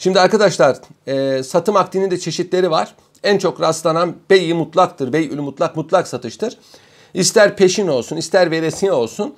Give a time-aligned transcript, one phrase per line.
[0.00, 0.76] Şimdi arkadaşlar
[1.06, 2.94] e, satım akdinin de çeşitleri var.
[3.22, 5.12] En çok rastlanan bey mutlaktır.
[5.12, 6.58] Bey'ül mutlak mutlak satıştır.
[7.14, 9.34] İster peşin olsun ister veresiye olsun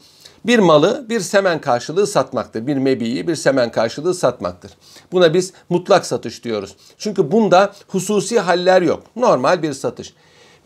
[0.47, 2.67] bir malı bir semen karşılığı satmaktır.
[2.67, 4.73] Bir mebiyi bir semen karşılığı satmaktır.
[5.13, 6.77] Buna biz mutlak satış diyoruz.
[6.99, 9.03] Çünkü bunda hususi haller yok.
[9.17, 10.15] Normal bir satış.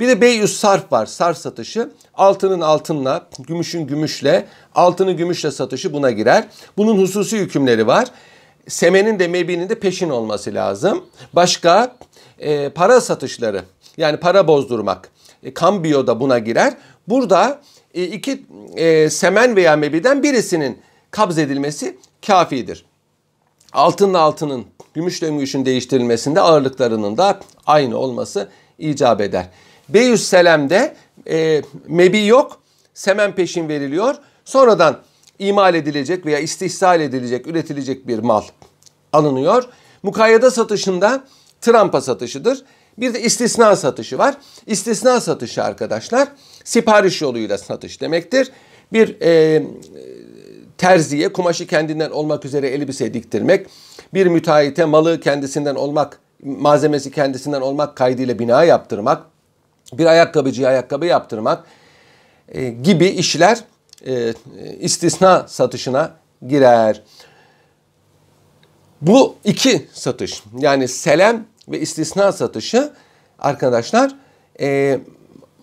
[0.01, 1.07] Bir de beyüs sarf var.
[1.07, 1.91] Sarf satışı.
[2.15, 6.49] Altının altınla, gümüşün gümüşle, altını gümüşle satışı buna girer.
[6.77, 8.09] Bunun hususi hükümleri var.
[8.69, 11.05] Semenin de mebinin de peşin olması lazım.
[11.33, 11.97] Başka
[12.39, 13.65] e, para satışları
[13.97, 15.11] yani para bozdurmak.
[15.43, 16.75] E, kambiyo da buna girer.
[17.09, 17.61] Burada
[17.95, 20.79] e, iki e, semen veya mebiden birisinin
[21.11, 22.85] kabz edilmesi kafidir.
[23.73, 29.47] Altınla altının, gümüşle gümüşün değiştirilmesinde ağırlıklarının da aynı olması icap eder.
[29.89, 30.97] Beyüsselam'de
[31.31, 32.61] e, mebi yok,
[32.95, 34.15] semen peşin veriliyor.
[34.45, 34.99] Sonradan
[35.39, 38.43] imal edilecek veya istihsal edilecek, üretilecek bir mal
[39.13, 39.65] alınıyor.
[40.03, 41.25] Mukayyede satışında
[41.61, 42.65] trampa satışıdır.
[42.99, 44.35] Bir de istisna satışı var.
[44.67, 46.29] İstisna satışı arkadaşlar
[46.65, 48.51] sipariş yoluyla satış demektir.
[48.93, 49.63] Bir e,
[50.79, 53.67] terziye kumaşı kendinden olmak üzere elbise diktirmek,
[54.15, 59.23] bir müteahhite malı kendisinden olmak, malzemesi kendisinden olmak kaydıyla bina yaptırmak,
[59.93, 61.65] bir ayakkabıcıya ayakkabı yaptırmak
[62.49, 63.65] e, gibi işler
[64.07, 64.35] e,
[64.81, 66.15] istisna satışına
[66.47, 67.03] girer.
[69.01, 72.93] Bu iki satış yani selam ve istisna satışı
[73.39, 74.17] arkadaşlar
[74.61, 75.01] e,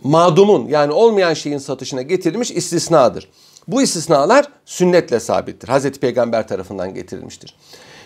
[0.03, 3.29] madumun yani olmayan şeyin satışına getirilmiş istisnadır.
[3.67, 5.67] Bu istisnalar sünnetle sabittir.
[5.67, 7.55] Hazreti Peygamber tarafından getirilmiştir.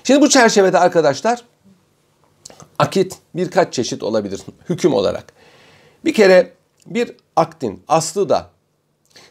[0.03, 1.43] Şimdi bu çerçevede arkadaşlar
[2.79, 5.33] akit birkaç çeşit olabilir hüküm olarak.
[6.05, 6.53] Bir kere
[6.85, 8.49] bir aktin aslı da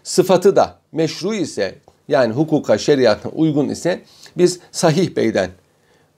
[0.07, 1.75] sıfatı da meşru ise
[2.09, 4.03] yani hukuka şeriatına uygun ise
[4.39, 5.51] biz sahih beyden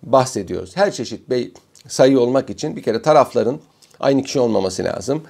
[0.02, 0.76] bahsediyoruz.
[0.76, 1.52] Her çeşit bey
[1.88, 3.58] sayı olmak için bir kere tarafların
[4.00, 5.22] aynı kişi olmaması lazım.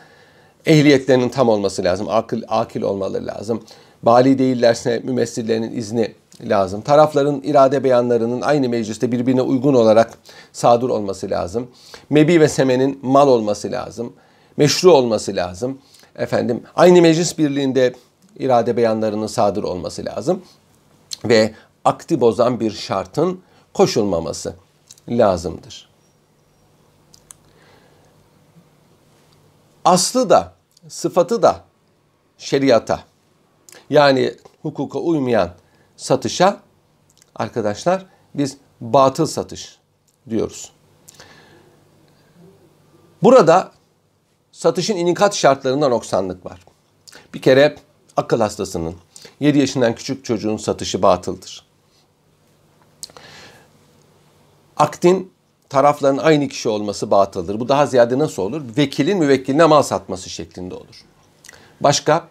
[0.67, 2.07] Ehliyetlerinin tam olması lazım.
[2.11, 3.63] Akıl, akil olmaları lazım.
[4.03, 6.81] Bali değillerse mümessillerinin izni lazım.
[6.81, 10.19] Tarafların irade beyanlarının aynı mecliste birbirine uygun olarak
[10.53, 11.71] sadır olması lazım.
[12.11, 14.13] Mebi ve semenin mal olması lazım.
[14.57, 15.79] Meşru olması lazım.
[16.17, 17.95] Efendim aynı meclis birliğinde
[18.39, 20.43] irade beyanlarının sadır olması lazım.
[21.25, 21.55] Ve
[21.85, 23.43] akti bozan bir şartın
[23.75, 24.55] koşulmaması
[25.09, 25.89] lazımdır.
[29.85, 30.53] Aslı da
[30.89, 31.65] sıfatı da
[32.39, 33.01] şeriata
[33.91, 35.51] yani hukuka uymayan
[35.97, 36.61] satışa
[37.35, 39.79] arkadaşlar biz batıl satış
[40.31, 40.73] diyoruz.
[43.23, 43.73] Burada
[44.53, 46.61] satışın inikat şartlarında noksanlık var.
[47.35, 47.77] Bir kere
[48.19, 48.95] akıl hastasının
[49.41, 51.65] 7 yaşından küçük çocuğun satışı batıldır.
[54.77, 55.33] Aktin
[55.69, 57.61] tarafların aynı kişi olması batıldır.
[57.61, 58.63] Bu daha ziyade nasıl olur?
[58.77, 61.05] Vekilin müvekkiline mal satması şeklinde olur.
[61.81, 62.29] Başka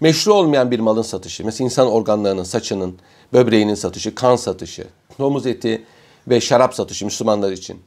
[0.00, 2.98] meşru olmayan bir malın satışı, mesela insan organlarının, saçının,
[3.32, 4.86] böbreğinin satışı, kan satışı,
[5.18, 5.84] domuz eti
[6.28, 7.82] ve şarap satışı Müslümanlar için.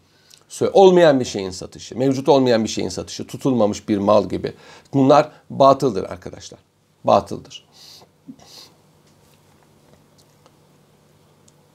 [0.74, 4.54] Olmayan bir şeyin satışı, mevcut olmayan bir şeyin satışı, tutulmamış bir mal gibi.
[4.94, 6.69] Bunlar batıldır arkadaşlar.
[7.04, 7.70] Batıldır.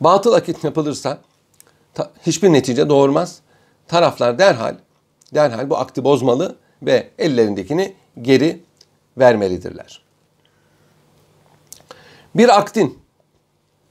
[0.00, 1.18] Batıl akit yapılırsa
[2.26, 3.40] hiçbir netice doğurmaz.
[3.88, 4.76] Taraflar derhal
[5.34, 8.62] derhal bu akti bozmalı ve ellerindekini geri
[9.18, 10.02] vermelidirler.
[12.34, 12.98] Bir aktin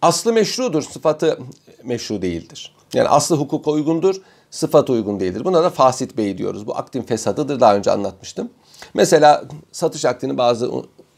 [0.02, 1.40] aslı meşrudur, sıfatı
[1.84, 2.76] meşru değildir.
[2.94, 4.16] Yani aslı hukuka uygundur,
[4.52, 5.46] sıfatı uygun değildir.
[5.46, 6.68] Buna da fasit bey diyoruz.
[6.68, 7.60] Bu aktin fesadıdır.
[7.60, 8.50] Daha önce anlatmıştım.
[8.94, 10.72] Mesela satış akdinin bazı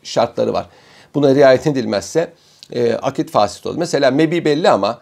[0.07, 0.69] şartları var.
[1.15, 2.33] Buna riayet edilmezse
[2.71, 3.75] e, akit fasit olur.
[3.77, 5.01] Mesela mebi belli ama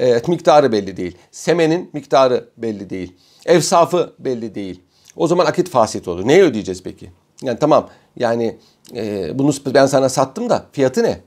[0.00, 1.18] e, miktarı belli değil.
[1.30, 3.16] Semenin miktarı belli değil.
[3.46, 4.80] Evsafı belli değil.
[5.16, 6.28] O zaman akit fasit olur.
[6.28, 7.10] Neye ödeyeceğiz peki?
[7.42, 8.58] Yani tamam yani
[8.96, 11.20] e, bunu ben sana sattım da fiyatı ne?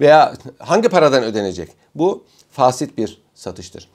[0.00, 1.68] Veya hangi paradan ödenecek?
[1.94, 3.88] Bu fasit bir satıştır.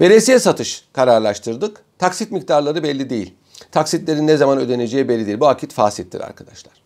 [0.00, 1.82] Veresiye satış kararlaştırdık.
[1.98, 3.34] Taksit miktarları belli değil.
[3.70, 5.40] Taksitlerin ne zaman ödeneceği belli değil.
[5.40, 6.85] Bu akit fasittir arkadaşlar.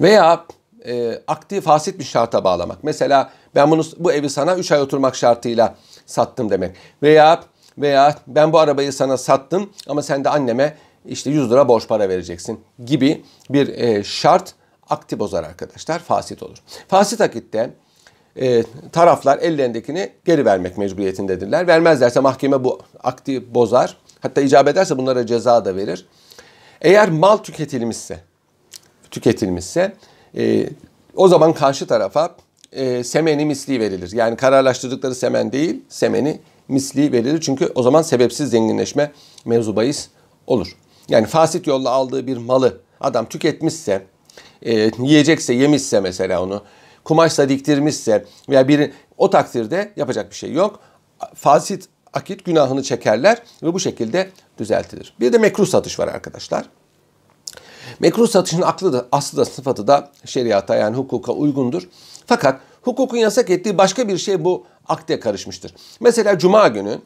[0.00, 0.44] Veya
[0.86, 2.84] e, aktif fasit bir şarta bağlamak.
[2.84, 5.74] Mesela ben bunu bu evi sana 3 ay oturmak şartıyla
[6.06, 6.76] sattım demek.
[7.02, 7.40] Veya
[7.78, 10.76] veya ben bu arabayı sana sattım ama sen de anneme
[11.06, 14.54] işte 100 lira borç para vereceksin gibi bir e, şart
[14.90, 15.98] akti bozar arkadaşlar.
[15.98, 16.56] Fasit olur.
[16.88, 17.70] Fasit akitte
[18.40, 18.62] e,
[18.92, 21.66] taraflar ellerindekini geri vermek mecburiyetindedirler.
[21.66, 23.96] Vermezlerse mahkeme bu akti bozar.
[24.20, 26.06] Hatta icap ederse bunlara ceza da verir.
[26.80, 28.20] Eğer mal tüketilmişse,
[29.16, 29.96] tüketilmişse
[30.36, 30.68] e,
[31.14, 32.36] o zaman karşı tarafa
[32.72, 34.12] e, semeni misli verilir.
[34.12, 37.40] Yani kararlaştırdıkları semen değil, semeni misli verilir.
[37.40, 39.12] Çünkü o zaman sebepsiz zenginleşme
[39.44, 40.08] mevzu bahis
[40.46, 40.76] olur.
[41.08, 44.06] Yani fasit yolla aldığı bir malı adam tüketmişse,
[44.62, 46.62] e, yiyecekse, yemişse mesela onu,
[47.04, 50.80] kumaşla diktirmişse veya bir o takdirde yapacak bir şey yok.
[51.34, 55.14] Fasit akit günahını çekerler ve bu şekilde düzeltilir.
[55.20, 56.66] Bir de mekruh satış var arkadaşlar.
[58.00, 61.88] Mekruh satışın aklı da, aslı da sıfatı da şeriata yani hukuka uygundur.
[62.26, 65.74] Fakat hukukun yasak ettiği başka bir şey bu akde karışmıştır.
[66.00, 66.98] Mesela cuma günü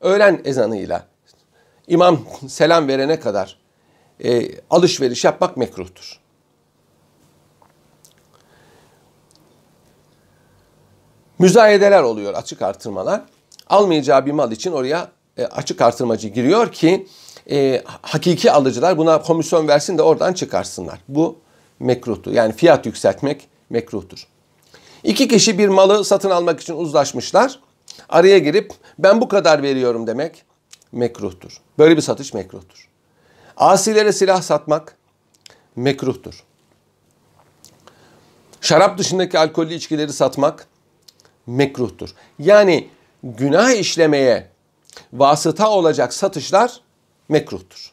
[0.00, 1.06] öğlen ezanıyla
[1.88, 3.58] imam selam verene kadar
[4.24, 6.20] e, alışveriş yapmak mekruhtur.
[11.38, 13.22] Müzayedeler oluyor, açık artırmalar.
[13.66, 17.06] Almayacağı bir mal için oraya e, açık artırmacı giriyor ki
[17.50, 20.98] e, hakiki alıcılar buna komisyon versin de oradan çıkarsınlar.
[21.08, 21.38] Bu
[21.80, 22.32] mekruhtur.
[22.32, 24.26] Yani fiyat yükseltmek mekruhtur.
[25.04, 27.60] İki kişi bir malı satın almak için uzlaşmışlar.
[28.08, 30.44] Araya girip ben bu kadar veriyorum demek
[30.92, 31.60] mekruhtur.
[31.78, 32.88] Böyle bir satış mekruhtur.
[33.56, 34.96] Asilere silah satmak
[35.76, 36.44] mekruhtur.
[38.60, 40.66] Şarap dışındaki alkollü içkileri satmak
[41.46, 42.14] mekruhtur.
[42.38, 42.88] Yani
[43.22, 44.48] günah işlemeye
[45.12, 46.80] vasıta olacak satışlar
[47.28, 47.92] mekruhtur.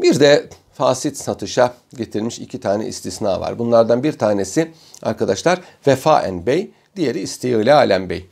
[0.00, 3.58] Bir de fasit satışa getirilmiş iki tane istisna var.
[3.58, 4.72] Bunlardan bir tanesi
[5.02, 8.26] arkadaşlar vefaen bey, diğeri istiyalalen bey.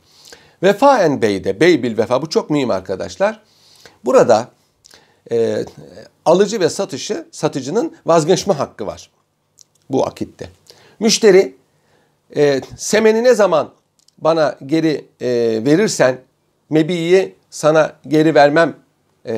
[0.63, 3.43] Vefaen beyde, bey bil vefa bu çok mühim arkadaşlar.
[4.05, 4.49] Burada
[5.31, 5.65] e,
[6.25, 9.09] alıcı ve satışı, satıcının vazgeçme hakkı var
[9.89, 10.49] bu akitte.
[10.99, 11.55] Müşteri
[12.35, 13.73] e, semeni ne zaman
[14.17, 15.29] bana geri e,
[15.65, 16.21] verirsen
[16.71, 18.75] mebiyi sana geri vermem
[19.25, 19.33] e,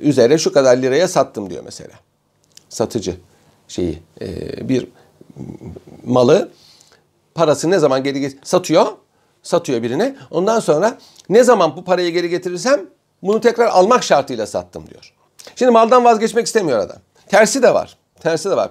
[0.00, 1.94] üzere şu kadar liraya sattım diyor mesela.
[2.68, 3.16] Satıcı
[3.68, 4.88] şeyi e, bir
[6.04, 6.50] malı
[7.34, 8.86] parası ne zaman geri satıyor
[9.42, 10.16] satıyor birine.
[10.30, 10.98] Ondan sonra
[11.28, 12.80] ne zaman bu parayı geri getirirsem
[13.22, 15.14] bunu tekrar almak şartıyla sattım diyor.
[15.56, 16.98] Şimdi maldan vazgeçmek istemiyor adam.
[17.28, 17.98] Tersi de var.
[18.20, 18.70] Tersi de var.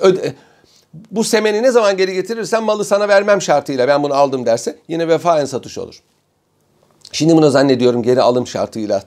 [0.00, 0.34] Öde,
[1.10, 5.08] bu semeni ne zaman geri getirirsen malı sana vermem şartıyla ben bunu aldım derse yine
[5.08, 6.02] vefaen satış olur.
[7.12, 9.02] Şimdi bunu zannediyorum geri alım şartıyla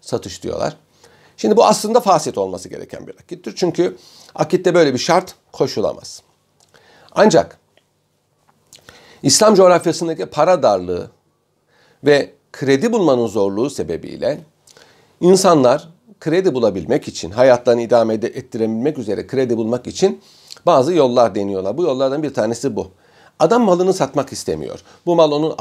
[0.00, 0.76] satış diyorlar.
[1.36, 3.54] Şimdi bu aslında fasit olması gereken bir akittir.
[3.56, 3.96] Çünkü
[4.34, 6.22] akitte böyle bir şart koşulamaz.
[7.12, 7.58] Ancak
[9.22, 11.10] İslam coğrafyasındaki para darlığı
[12.04, 14.40] ve kredi bulmanın zorluğu sebebiyle
[15.20, 15.88] insanlar
[16.20, 20.20] kredi bulabilmek için, hayatlarını idame ettirebilmek üzere kredi bulmak için
[20.66, 21.76] bazı yollar deniyorlar.
[21.76, 22.90] Bu yollardan bir tanesi bu.
[23.38, 24.80] Adam malını satmak istemiyor.
[25.06, 25.56] Bu mal onun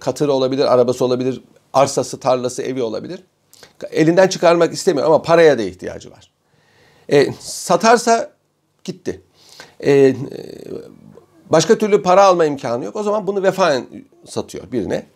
[0.00, 3.24] katırı olabilir, arabası olabilir, arsası, tarlası, evi olabilir.
[3.90, 6.30] Elinden çıkarmak istemiyor ama paraya da ihtiyacı var.
[7.08, 8.32] E, satarsa
[8.84, 9.22] gitti.
[9.84, 10.16] E,
[11.50, 12.96] başka türlü para alma imkanı yok.
[12.96, 13.86] O zaman bunu vefaen
[14.24, 15.06] satıyor birine.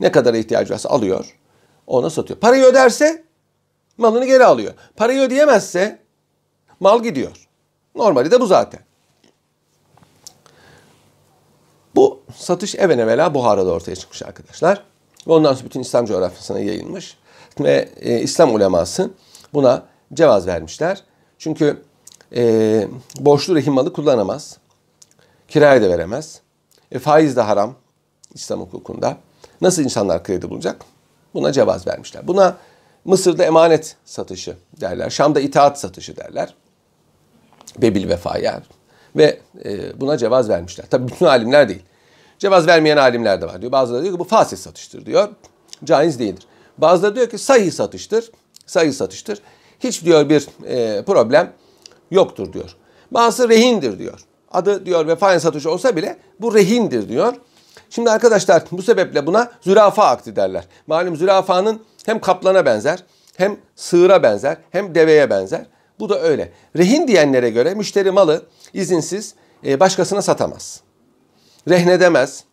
[0.00, 1.36] Ne kadar ihtiyacı varsa alıyor.
[1.86, 2.40] Ona satıyor.
[2.40, 3.24] Parayı öderse
[3.98, 4.74] malını geri alıyor.
[4.96, 5.98] Parayı ödeyemezse
[6.80, 7.48] mal gidiyor.
[7.94, 8.80] Normali de bu zaten.
[11.94, 14.82] Bu satış even evvela Buhara'da ortaya çıkmış arkadaşlar.
[15.26, 17.16] Ve ondan sonra bütün İslam coğrafyasına yayılmış.
[17.60, 19.10] Ve e, İslam uleması
[19.54, 19.82] buna
[20.14, 21.02] cevaz vermişler.
[21.38, 21.82] Çünkü
[22.36, 22.88] e,
[23.20, 24.58] borçlu rehin malı kullanamaz.
[25.48, 26.40] Kiraya da veremez.
[26.92, 27.74] E, faiz de haram
[28.34, 29.16] İslam hukukunda.
[29.60, 30.84] Nasıl insanlar kredi bulacak?
[31.34, 32.28] Buna cevaz vermişler.
[32.28, 32.56] Buna
[33.04, 35.10] Mısır'da emanet satışı derler.
[35.10, 36.54] Şam'da itaat satışı derler.
[37.78, 38.62] Bebil vefaya.
[39.16, 40.86] Ve e, buna cevaz vermişler.
[40.90, 41.82] Tabi bütün alimler değil.
[42.42, 43.72] Cevaz vermeyen alimler de var diyor.
[43.72, 45.28] Bazıları diyor ki bu fasit satıştır diyor.
[45.84, 46.46] Caiz değildir.
[46.78, 48.30] Bazıları diyor ki sahih satıştır.
[48.66, 49.38] Sahih satıştır.
[49.80, 51.52] Hiç diyor bir e, problem
[52.10, 52.76] yoktur diyor.
[53.10, 54.20] Bazısı rehindir diyor.
[54.52, 57.34] Adı diyor vefaen satışı olsa bile bu rehindir diyor.
[57.90, 60.64] Şimdi arkadaşlar bu sebeple buna zürafa akdi derler.
[60.86, 63.04] Malum zürafanın hem kaplana benzer,
[63.36, 65.66] hem sığıra benzer, hem deveye benzer.
[65.98, 66.52] Bu da öyle.
[66.76, 68.42] Rehin diyenlere göre müşteri malı
[68.74, 69.34] izinsiz
[69.66, 70.82] e, başkasına satamaz.
[71.68, 72.44] Rehnedemez.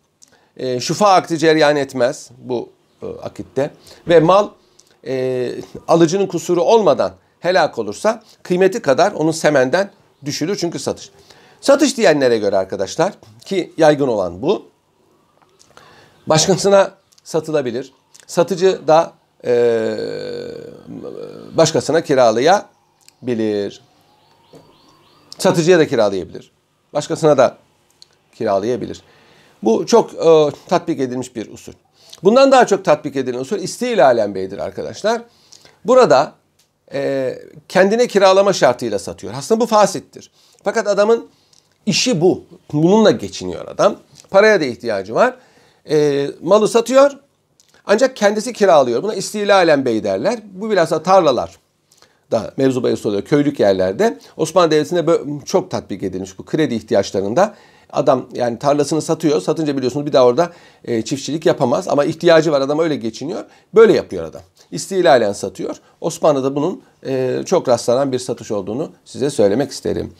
[0.56, 2.70] E, şufa akdi cereyan etmez bu
[3.02, 3.70] e, akitte.
[4.08, 4.48] Ve mal
[5.06, 5.52] e,
[5.88, 9.90] alıcının kusuru olmadan helak olursa kıymeti kadar onun semenden
[10.24, 11.10] düşülür çünkü satış.
[11.60, 13.12] Satış diyenlere göre arkadaşlar
[13.44, 14.68] ki yaygın olan bu.
[16.26, 16.90] Başkasına
[17.24, 17.92] satılabilir.
[18.26, 19.12] Satıcı da
[19.44, 19.52] e,
[21.56, 23.82] başkasına kiralayabilir.
[25.38, 26.52] Satıcıya da kiralayabilir.
[26.92, 27.58] Başkasına da
[28.40, 29.02] kiralayabilir.
[29.62, 31.72] Bu çok e, tatbik edilmiş bir usul.
[32.22, 35.22] Bundan daha çok tatbik edilen usul istilalen beydir arkadaşlar.
[35.84, 36.32] Burada
[36.92, 37.34] e,
[37.68, 39.34] kendine kiralama şartıyla satıyor.
[39.36, 40.30] Aslında bu fasittir.
[40.64, 41.28] Fakat adamın
[41.86, 42.44] İşi bu.
[42.72, 43.96] Bununla geçiniyor adam.
[44.30, 45.36] Paraya da ihtiyacı var.
[45.90, 47.10] E, malı satıyor
[47.86, 49.02] ancak kendisi kiralıyor.
[49.02, 50.38] Buna istilalen bey derler.
[50.52, 51.58] Bu biraz da tarlalar
[52.30, 53.22] da mevzu bahis oluyor.
[53.22, 55.04] Köylük yerlerde Osmanlı Devleti'nde
[55.44, 57.54] çok tatbik edilmiş bu kredi ihtiyaçlarında.
[57.92, 59.40] Adam yani tarlasını satıyor.
[59.40, 60.52] Satınca biliyorsunuz bir daha orada
[60.84, 61.88] e, çiftçilik yapamaz.
[61.88, 63.44] Ama ihtiyacı var adam öyle geçiniyor.
[63.74, 64.42] Böyle yapıyor adam.
[64.70, 65.76] İstilalen satıyor.
[66.00, 70.12] Osmanlı'da bunun e, çok rastlanan bir satış olduğunu size söylemek isterim.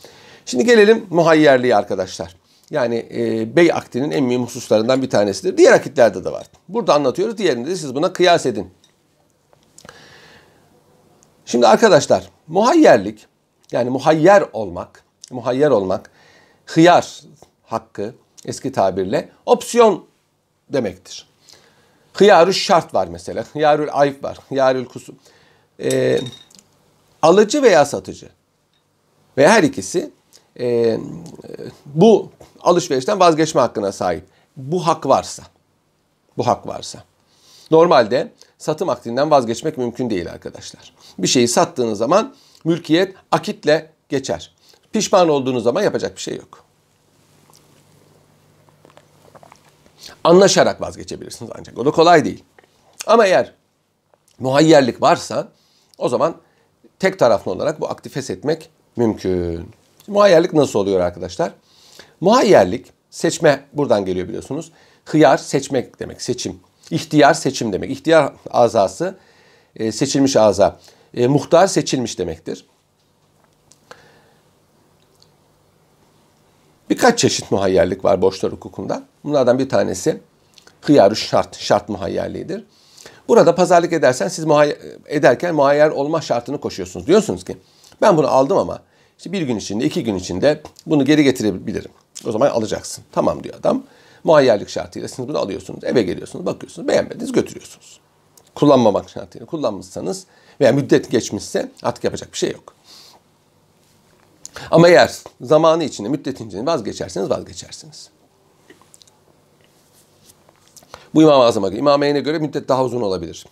[0.47, 2.37] Şimdi gelelim muhayyerliğe arkadaşlar.
[2.71, 5.57] Yani e, bey akdinin en mühim hususlarından bir tanesidir.
[5.57, 6.47] Diğer akitlerde de var.
[6.69, 7.39] Burada anlatıyoruz.
[7.39, 8.71] Diğerinde de siz buna kıyas edin.
[11.45, 13.27] Şimdi arkadaşlar muhayyerlik
[13.73, 16.11] yani muhayyer olmak, muhayyer olmak
[16.67, 17.21] hıyar
[17.71, 20.07] hakkı eski tabirle opsiyon
[20.69, 21.29] demektir.
[22.15, 23.45] Hıyarül şart var mesela.
[23.53, 24.39] Hıyarül ayıp var.
[24.49, 25.17] Hıyarül kusum.
[25.83, 26.21] Ee,
[27.23, 28.29] alıcı veya satıcı
[29.37, 30.11] ve her ikisi
[30.61, 30.99] e,
[31.87, 34.25] bu alışverişten vazgeçme hakkına sahip.
[34.57, 35.43] Bu hak varsa.
[36.37, 37.05] Bu hak varsa.
[37.71, 40.95] Normalde satım akdinden vazgeçmek mümkün değil arkadaşlar.
[41.19, 42.35] Bir şeyi sattığınız zaman
[42.65, 44.55] mülkiyet akitle geçer.
[44.93, 46.70] Pişman olduğunuz zaman yapacak bir şey yok.
[50.25, 51.79] Anlaşarak vazgeçebilirsiniz ancak.
[51.79, 52.45] O da kolay değil.
[53.07, 53.55] Ama eğer
[54.39, 55.49] muhayyerlik varsa
[55.99, 56.35] o zaman
[56.99, 59.71] tek taraflı olarak bu akdi feshetmek mümkün.
[60.07, 61.53] Muhayyerlik nasıl oluyor arkadaşlar?
[62.21, 64.73] Muhayyerlik seçme buradan geliyor biliyorsunuz.
[65.05, 66.61] Hıyar seçmek demek, seçim.
[66.91, 67.91] İhtiyar seçim demek.
[67.91, 69.19] İhtiyar azası
[69.77, 70.81] e, seçilmiş aza.
[71.15, 72.67] E, muhtar seçilmiş demektir.
[76.91, 79.03] Birkaç çeşit muhayyerlik var borçlar hukukunda.
[79.25, 80.21] Bunlardan bir tanesi
[80.81, 82.65] hıyarı şart, şart muhayyerliğidir.
[83.29, 87.07] Burada pazarlık edersen siz muhayyer, ederken muhayyer olma şartını koşuyorsunuz.
[87.07, 87.57] Diyorsunuz ki
[88.03, 88.83] ben bunu aldım ama
[89.19, 91.91] işte bir gün içinde, iki gün içinde bunu geri getirebilirim.
[92.27, 93.05] O zaman alacaksın.
[93.13, 93.83] Tamam diyor adam.
[94.25, 95.85] Muhayyerlik şartıyla siz bunu alıyorsunuz.
[95.85, 96.89] Eve geliyorsunuz, bakıyorsunuz.
[96.89, 98.01] Beğenmediniz, götürüyorsunuz.
[98.55, 100.27] Kullanmamak şartıyla kullanmışsanız
[100.61, 102.75] veya müddet geçmişse artık yapacak bir şey yok.
[104.71, 108.11] Ama eğer zamanı içinde, müddetin içinde vazgeçerseniz vazgeçersiniz.
[111.15, 113.47] Bu İmam-ı Azam'a göre, İmam göre müddet daha uzun olabilir.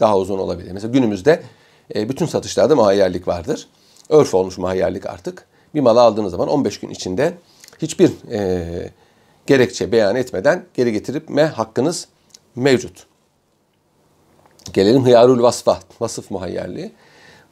[0.00, 0.72] Daha uzun olabilir.
[0.72, 1.42] Mesela günümüzde
[1.94, 3.68] e, bütün satışlarda muhayyerlik vardır.
[4.08, 5.44] Örf olmuş muhayyerlik artık.
[5.74, 7.34] Bir malı aldığınız zaman 15 gün içinde
[7.82, 8.90] hiçbir e,
[9.46, 12.08] gerekçe beyan etmeden geri getirme hakkınız
[12.56, 13.06] mevcut.
[14.72, 16.92] Gelelim hıyarul vasfa, vasıf muhayyerliği.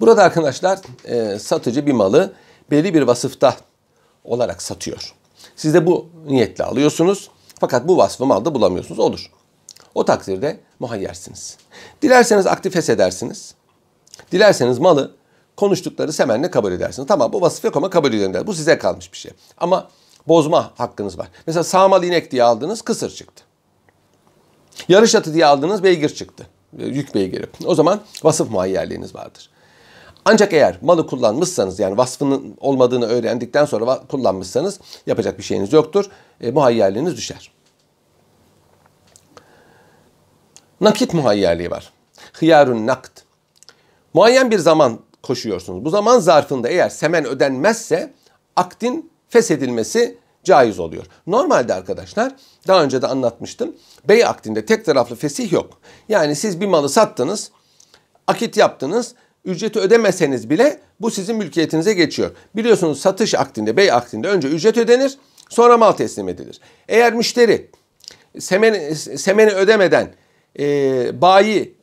[0.01, 2.33] Burada arkadaşlar e, satıcı bir malı
[2.71, 3.57] belli bir vasıfta
[4.25, 5.15] olarak satıyor.
[5.57, 7.31] Siz de bu niyetle alıyorsunuz.
[7.61, 8.99] Fakat bu vasfı malda bulamıyorsunuz.
[8.99, 9.31] Olur.
[9.95, 11.57] O takdirde muhayyersiniz.
[12.03, 13.55] Dilerseniz aktif edersiniz.
[14.33, 15.15] Dilerseniz malı
[15.57, 17.09] konuştukları semenle kabul edersiniz.
[17.09, 19.33] Tamam bu vasıf yok ama kabul edin Bu size kalmış bir şey.
[19.59, 19.89] Ama
[20.29, 21.29] bozma hakkınız var.
[21.47, 23.45] Mesela sağmal inek diye aldınız kısır çıktı.
[24.89, 26.47] Yarış atı diye aldınız beygir çıktı.
[26.79, 27.47] Yük beygiri.
[27.65, 29.51] O zaman vasıf muhayyerliğiniz vardır.
[30.29, 36.05] Ancak eğer malı kullanmışsanız yani vasfının olmadığını öğrendikten sonra kullanmışsanız yapacak bir şeyiniz yoktur.
[36.41, 37.53] E, muhayyerliğiniz düşer.
[40.81, 41.93] Nakit muhayyerliği var.
[42.33, 43.21] Hıyarun nakt.
[44.15, 45.85] Muayyen bir zaman koşuyorsunuz.
[45.85, 48.13] Bu zaman zarfında eğer semen ödenmezse
[48.57, 51.07] aktin feshedilmesi caiz oluyor.
[51.27, 52.33] Normalde arkadaşlar
[52.67, 53.77] daha önce de anlatmıştım.
[54.09, 55.79] Bey akdinde tek taraflı fesih yok.
[56.09, 57.51] Yani siz bir malı sattınız,
[58.27, 59.15] akit yaptınız,
[59.47, 62.31] ücreti ödemeseniz bile bu sizin mülkiyetinize geçiyor.
[62.57, 66.61] Biliyorsunuz satış akdinde, bey akdinde önce ücret ödenir, sonra mal teslim edilir.
[66.89, 67.71] Eğer müşteri
[68.39, 70.15] semeni, semeni ödemeden
[70.59, 71.75] e, bayi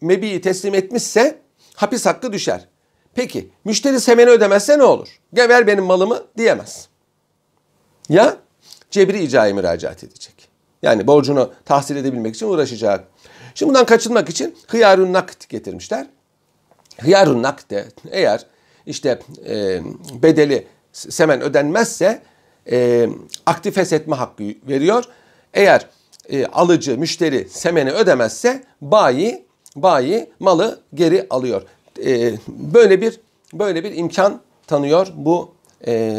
[0.00, 1.38] mebiyi teslim etmişse
[1.74, 2.68] hapis hakkı düşer.
[3.14, 5.08] Peki müşteri semeni ödemezse ne olur?
[5.34, 6.88] Gel ver benim malımı diyemez.
[8.08, 8.36] Ya
[8.90, 10.48] cebri icraya müracaat edecek.
[10.82, 13.04] Yani borcunu tahsil edebilmek için uğraşacak.
[13.54, 16.06] Şimdi bundan kaçınmak için hıyarun nakit getirmişler.
[17.00, 18.46] Hıyarun nakde eğer
[18.86, 19.80] işte e,
[20.22, 22.22] bedeli semen ödenmezse
[22.70, 23.08] e,
[23.46, 25.04] aktif feshetme hakkı veriyor.
[25.54, 25.86] Eğer
[26.28, 31.62] e, alıcı, müşteri semeni ödemezse bayi bayi malı geri alıyor.
[32.04, 33.20] E, böyle bir
[33.52, 35.54] böyle bir imkan tanıyor bu
[35.86, 36.14] e,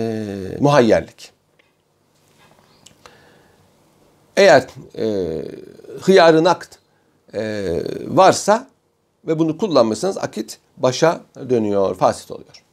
[0.59, 1.31] muhayyerlik.
[4.37, 4.67] Eğer
[4.97, 5.05] e,
[6.01, 6.75] hıyarı nakt
[7.33, 7.71] e,
[8.07, 8.67] varsa
[9.29, 12.63] ve bunu kullanmışsanız akit başa dönüyor, fasit oluyor.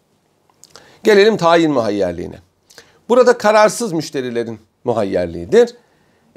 [1.04, 2.38] Gelelim tayin muhayyerliğine.
[3.08, 5.74] Burada kararsız müşterilerin muhayyerliğidir.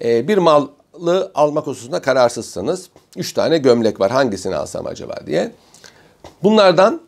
[0.03, 5.51] E, bir malı almak hususunda kararsızsanız, üç tane gömlek var hangisini alsam acaba diye.
[6.43, 7.01] Bunlardan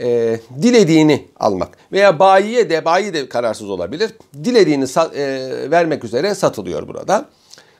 [0.00, 4.10] e, dilediğini almak veya bayiye de bayi de kararsız olabilir.
[4.44, 7.24] Dilediğini e, vermek üzere satılıyor burada.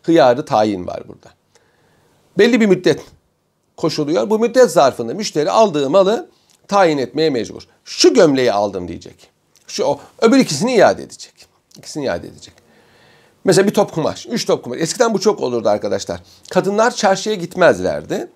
[0.02, 1.28] Hıyarı tayin var burada.
[2.38, 3.00] Belli bir müddet
[3.78, 4.30] koşuluyor.
[4.30, 6.28] Bu müddet zarfında müşteri aldığı malı
[6.68, 7.62] tayin etmeye mecbur.
[7.84, 9.30] Şu gömleği aldım diyecek.
[9.66, 11.32] Şu o, öbür ikisini iade edecek.
[11.78, 12.54] İkisini iade edecek.
[13.44, 14.78] Mesela bir top kumaş, üç top kumaş.
[14.80, 16.20] Eskiden bu çok olurdu arkadaşlar.
[16.50, 18.30] Kadınlar çarşıya gitmezlerdi.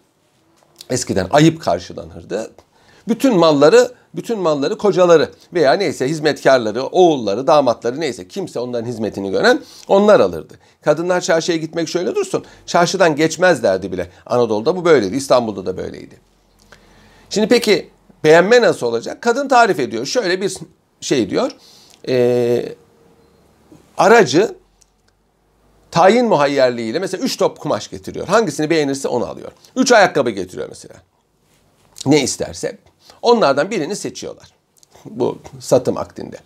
[0.91, 2.53] Eskiden ayıp karşılanırdı.
[3.09, 9.61] Bütün malları, bütün malları kocaları veya neyse hizmetkarları, oğulları, damatları neyse kimse onların hizmetini gören
[9.89, 10.55] onlar alırdı.
[10.83, 12.45] Kadınlar çarşıya gitmek şöyle dursun.
[12.67, 14.11] Çarşıdan geçmezlerdi bile.
[14.27, 15.17] Anadolu'da bu böyleydi.
[15.17, 16.15] İstanbul'da da böyleydi.
[17.31, 17.91] Şimdi peki
[18.25, 19.23] beğenme nasıl olacak?
[19.23, 20.07] Kadın tarif ediyor.
[20.07, 20.57] Şöyle bir
[21.01, 21.51] şey diyor.
[22.09, 22.75] E,
[23.99, 24.55] aracı
[25.91, 28.29] tayin muhayyerliğiyle mesela 3 top kumaş getiriyor.
[28.29, 29.53] Hangisini beğenirse onu alıyor.
[29.77, 30.95] 3 ayakkabı getiriyor mesela.
[32.07, 32.79] Ne isterse.
[33.23, 34.53] Onlardan birini seçiyorlar.
[35.05, 36.37] Bu satım akdinde.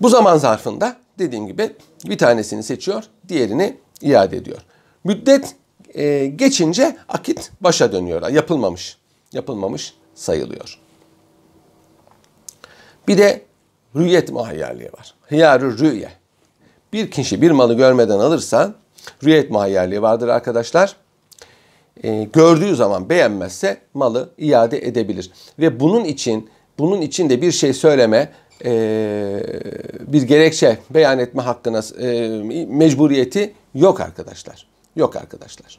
[0.00, 1.72] Bu zaman zarfında dediğim gibi
[2.04, 4.58] bir tanesini seçiyor, diğerini iade ediyor.
[5.04, 5.54] Müddet
[5.94, 8.28] e, geçince akit başa dönüyor.
[8.28, 8.98] Yapılmamış.
[9.32, 10.78] Yapılmamış sayılıyor.
[13.08, 13.42] Bir de
[13.96, 15.14] rüyet muhayyerliği var.
[15.22, 16.10] Hıyarı rüye.
[16.92, 18.74] Bir kişi bir malı görmeden alırsa
[19.24, 20.96] rüyet muhayyerliği vardır arkadaşlar.
[22.04, 25.30] E, gördüğü zaman beğenmezse malı iade edebilir.
[25.58, 28.32] Ve bunun için bunun için de bir şey söyleme
[28.64, 29.42] e,
[30.06, 32.28] bir gerekçe beyan etme hakkına e,
[32.68, 34.66] mecburiyeti yok arkadaşlar.
[34.96, 35.78] Yok arkadaşlar.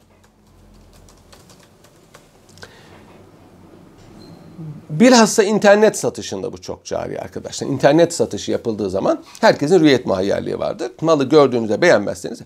[4.90, 7.68] Bilhassa internet satışında bu çok cari arkadaşlar.
[7.68, 10.92] İnternet satışı yapıldığı zaman herkesin rüyet muhayyerliği vardır.
[11.00, 12.40] Malı gördüğünüzde beğenmezseniz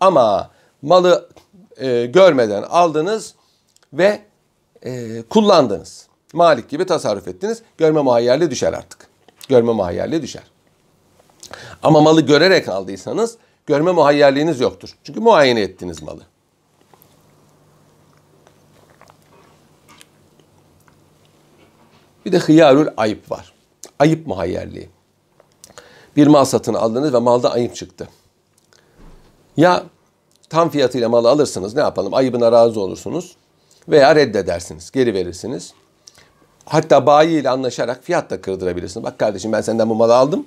[0.00, 0.50] ama
[0.82, 1.28] malı
[1.76, 3.34] e, görmeden aldınız
[3.92, 4.20] ve
[4.82, 6.06] e, kullandınız.
[6.32, 7.62] Malik gibi tasarruf ettiniz.
[7.78, 9.08] Görme muhayyerliği düşer artık.
[9.48, 10.42] Görme muhayyerliği düşer.
[11.82, 14.96] Ama malı görerek aldıysanız görme muhayyerliğiniz yoktur.
[15.04, 16.22] Çünkü muayene ettiniz malı.
[22.24, 23.52] Bir de hıyarül ayıp var.
[23.98, 24.88] Ayıp muhayyerliği.
[26.16, 28.08] Bir mal satın aldınız ve malda ayıp çıktı.
[29.56, 29.84] Ya
[30.48, 33.36] tam fiyatıyla malı alırsınız ne yapalım ayıbına razı olursunuz
[33.88, 35.72] veya reddedersiniz geri verirsiniz.
[36.64, 39.04] Hatta bayi ile anlaşarak fiyat da kırdırabilirsiniz.
[39.04, 40.46] Bak kardeşim ben senden bu malı aldım.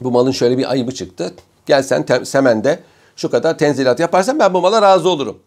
[0.00, 1.34] Bu malın şöyle bir ayıbı çıktı.
[1.66, 2.80] Gel sen te- semende
[3.16, 5.38] şu kadar tenzilat yaparsan ben bu mala razı olurum.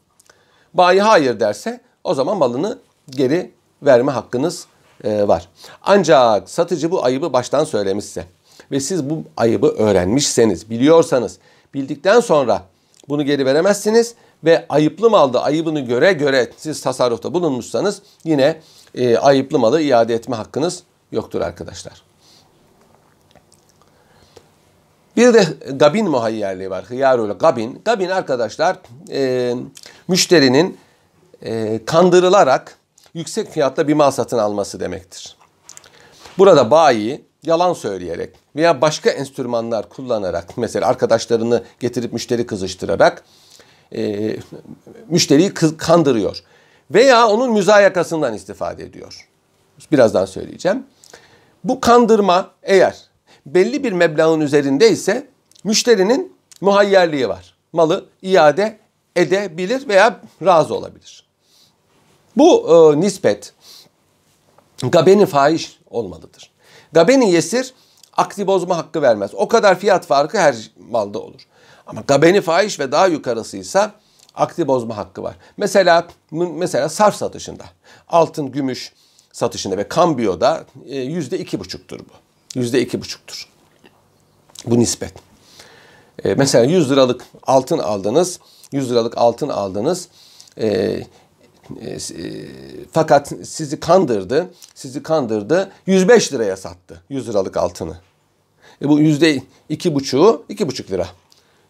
[0.73, 3.51] Bayi hayır derse o zaman malını geri
[3.83, 4.65] verme hakkınız
[5.03, 5.49] e, var.
[5.81, 8.25] Ancak satıcı bu ayıbı baştan söylemişse
[8.71, 11.37] ve siz bu ayıbı öğrenmişseniz, biliyorsanız,
[11.73, 12.61] bildikten sonra
[13.09, 18.61] bunu geri veremezsiniz ve ayıplı malda ayıbını göre göre siz tasarrufta bulunmuşsanız yine
[18.95, 22.03] e, ayıplı malı iade etme hakkınız yoktur arkadaşlar.
[25.17, 26.85] Bir de gabin muhayyerliği var.
[26.85, 27.81] Hıyarul gabin.
[27.85, 28.77] Gabin arkadaşlar
[29.11, 29.53] e,
[30.07, 30.77] müşterinin
[31.41, 32.77] e, kandırılarak
[33.13, 35.37] yüksek fiyatla bir mal satın alması demektir.
[36.37, 43.23] Burada bayi yalan söyleyerek veya başka enstrümanlar kullanarak mesela arkadaşlarını getirip müşteri kızıştırarak
[43.95, 44.35] e,
[45.07, 46.43] müşteriyi kandırıyor.
[46.91, 49.29] Veya onun müzayakasından istifade ediyor.
[49.91, 50.83] Birazdan söyleyeceğim.
[51.63, 52.97] Bu kandırma eğer
[53.45, 55.27] belli bir meblağın üzerinde ise
[55.63, 57.55] müşterinin muhayyerliği var.
[57.73, 58.79] Malı iade
[59.15, 61.27] edebilir veya razı olabilir.
[62.37, 63.53] Bu e, nispet
[64.81, 66.52] gabeni fahiş olmalıdır.
[66.93, 67.73] Gabeni yesir
[68.17, 69.31] akdi bozma hakkı vermez.
[69.33, 71.41] O kadar fiyat farkı her malda olur.
[71.87, 73.91] Ama gabeni fahiş ve daha yukarısıysa
[74.35, 75.35] akdi bozma hakkı var.
[75.57, 77.63] Mesela mesela sarf satışında
[78.09, 78.93] altın, gümüş
[79.31, 82.13] satışında ve kambiyoda e, yüzde iki buçuktur bu.
[82.59, 83.47] Yüzde iki buçuktur.
[84.65, 85.13] Bu nispet.
[86.23, 88.39] E, mesela 100 liralık altın aldınız.
[88.71, 90.07] 100 liralık altın aldınız.
[91.81, 91.99] E, e,
[92.91, 94.53] fakat sizi kandırdı.
[94.75, 95.71] Sizi kandırdı.
[95.85, 97.97] 105 liraya sattı 100 liralık altını.
[98.81, 101.07] E bu yüzde iki buçuğu iki buçuk lira.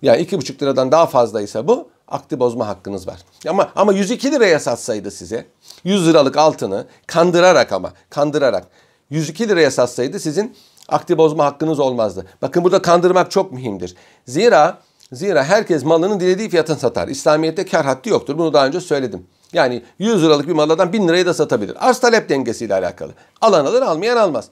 [0.01, 3.19] Yani iki buçuk liradan daha fazlaysa bu akdi bozma hakkınız var.
[3.47, 5.45] Ama ama 102 liraya satsaydı size
[5.84, 8.67] 100 liralık altını kandırarak ama kandırarak
[9.10, 10.56] 102 liraya satsaydı sizin
[10.89, 12.25] akdi bozma hakkınız olmazdı.
[12.41, 13.95] Bakın burada kandırmak çok mühimdir.
[14.25, 14.79] Zira
[15.12, 17.08] zira herkes malının dilediği fiyatını satar.
[17.08, 18.38] İslamiyet'te kar haddi yoktur.
[18.38, 19.27] Bunu daha önce söyledim.
[19.54, 21.89] Yani 100 liralık bir maldan 1000 liraya da satabilir.
[21.89, 23.12] Arz talep dengesiyle alakalı.
[23.42, 24.46] Alan alır almayan almaz.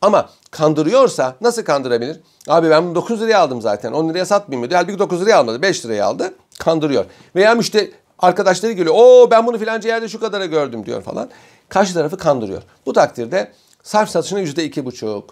[0.00, 2.20] Ama kandırıyorsa nasıl kandırabilir?
[2.48, 3.92] Abi ben bunu 9 liraya aldım zaten.
[3.92, 4.76] 10 liraya satmayayım mı.
[4.76, 5.62] Halbuki 9 liraya almadı.
[5.62, 6.34] 5 liraya aldı.
[6.58, 7.04] Kandırıyor.
[7.36, 8.94] Veya müşteri arkadaşları geliyor.
[8.98, 11.30] Oo ben bunu filanca yerde şu kadara gördüm diyor falan.
[11.68, 12.62] karşı tarafı kandırıyor.
[12.86, 15.30] Bu takdirde sarf satışına yüzde iki buçuk.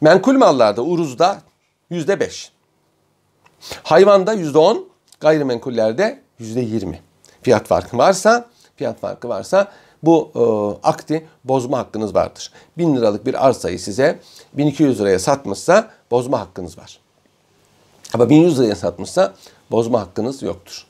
[0.00, 1.38] Menkul mallarda, uruzda
[1.90, 2.52] yüzde beş.
[3.82, 4.88] Hayvanda yüzde on,
[5.20, 7.00] gayrimenkullerde yüzde yirmi.
[7.42, 9.72] Fiyat farkı varsa, fiyat farkı varsa
[10.02, 10.42] bu e,
[10.88, 12.52] akti bozma hakkınız vardır.
[12.78, 14.18] 1000 liralık bir arsayı size
[14.52, 17.00] 1200 liraya satmışsa bozma hakkınız var.
[18.14, 19.34] Ama 1100 liraya satmışsa
[19.70, 20.86] bozma hakkınız yoktur.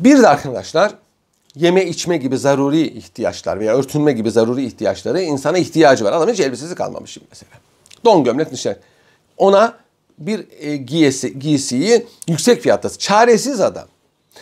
[0.00, 0.94] Bir de arkadaşlar
[1.54, 6.12] yeme içme gibi zaruri ihtiyaçlar veya örtünme gibi zaruri ihtiyaçları insana ihtiyacı var.
[6.12, 7.52] Adamın hiç elbisesi kalmamış şimdi mesela.
[8.04, 8.78] Don gömlek dışarı.
[9.36, 9.78] Ona
[10.18, 13.86] bir e, giysi, giysiyi yüksek fiyatta çaresiz adam.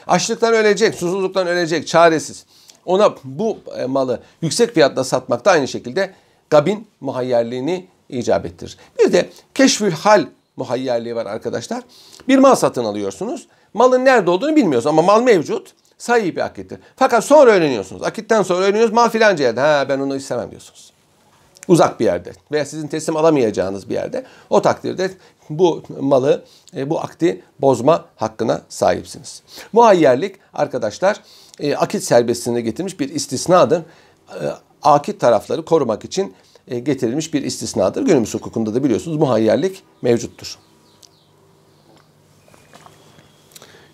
[0.06, 2.44] Açlıktan ölecek, susuzluktan ölecek, çaresiz.
[2.84, 6.14] Ona bu e, malı yüksek fiyatla satmak da aynı şekilde
[6.50, 8.78] gabin muhayyerliğini icap ettirir.
[8.98, 11.82] Bir de keşfül hal muhayyerliği var arkadaşlar.
[12.28, 13.46] Bir mal satın alıyorsunuz.
[13.74, 15.72] Malın nerede olduğunu bilmiyorsunuz ama mal mevcut.
[15.98, 16.78] Sahibi akittir.
[16.96, 18.02] Fakat sonra öğreniyorsunuz.
[18.02, 18.94] Akitten sonra öğreniyorsunuz.
[18.94, 19.60] Mal filanca yerde.
[19.60, 20.92] Ha ben onu istemem diyorsunuz.
[21.68, 24.24] Uzak bir yerde veya sizin teslim alamayacağınız bir yerde.
[24.50, 25.10] O takdirde
[25.50, 26.44] bu malı,
[26.76, 29.42] e, bu akti bozma hakkına sahipsiniz.
[29.72, 31.20] Muhayyerlik arkadaşlar
[31.60, 33.78] e, akit serbestliğine getirmiş bir istisnadır.
[33.78, 33.84] E,
[34.82, 36.34] akit tarafları korumak için
[36.68, 38.02] getirilmiş bir istisnadır.
[38.02, 40.58] Günümüz hukukunda da biliyorsunuz muhayyerlik mevcuttur.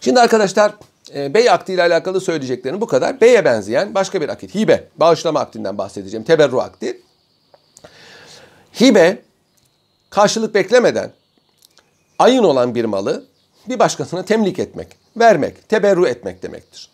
[0.00, 0.74] Şimdi arkadaşlar
[1.14, 3.20] bey akdi ile alakalı söyleyeceklerim bu kadar.
[3.20, 4.54] Beye benzeyen başka bir akit.
[4.54, 6.24] Hibe, bağışlama akdinden bahsedeceğim.
[6.24, 7.02] Teberru akdi.
[8.80, 9.22] Hibe
[10.10, 11.12] karşılık beklemeden
[12.20, 13.24] ayın olan bir malı
[13.68, 16.90] bir başkasına temlik etmek, vermek, teberru etmek demektir.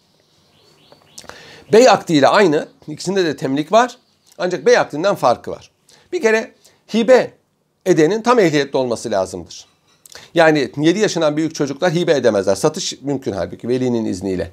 [1.72, 2.68] Bey akdiyle aynı.
[2.88, 3.98] ikisinde de temlik var.
[4.38, 5.70] Ancak bey akdinden farkı var.
[6.12, 6.54] Bir kere
[6.94, 7.30] hibe
[7.86, 9.66] edenin tam ehliyetli olması lazımdır.
[10.34, 12.54] Yani 7 yaşından büyük çocuklar hibe edemezler.
[12.54, 14.50] Satış mümkün halbuki velinin izniyle.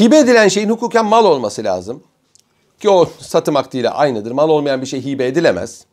[0.00, 2.02] Hibe edilen şeyin hukuken mal olması lazım.
[2.80, 4.30] Ki o satım akdiyle aynıdır.
[4.30, 5.84] Mal olmayan bir şey hibe edilemez.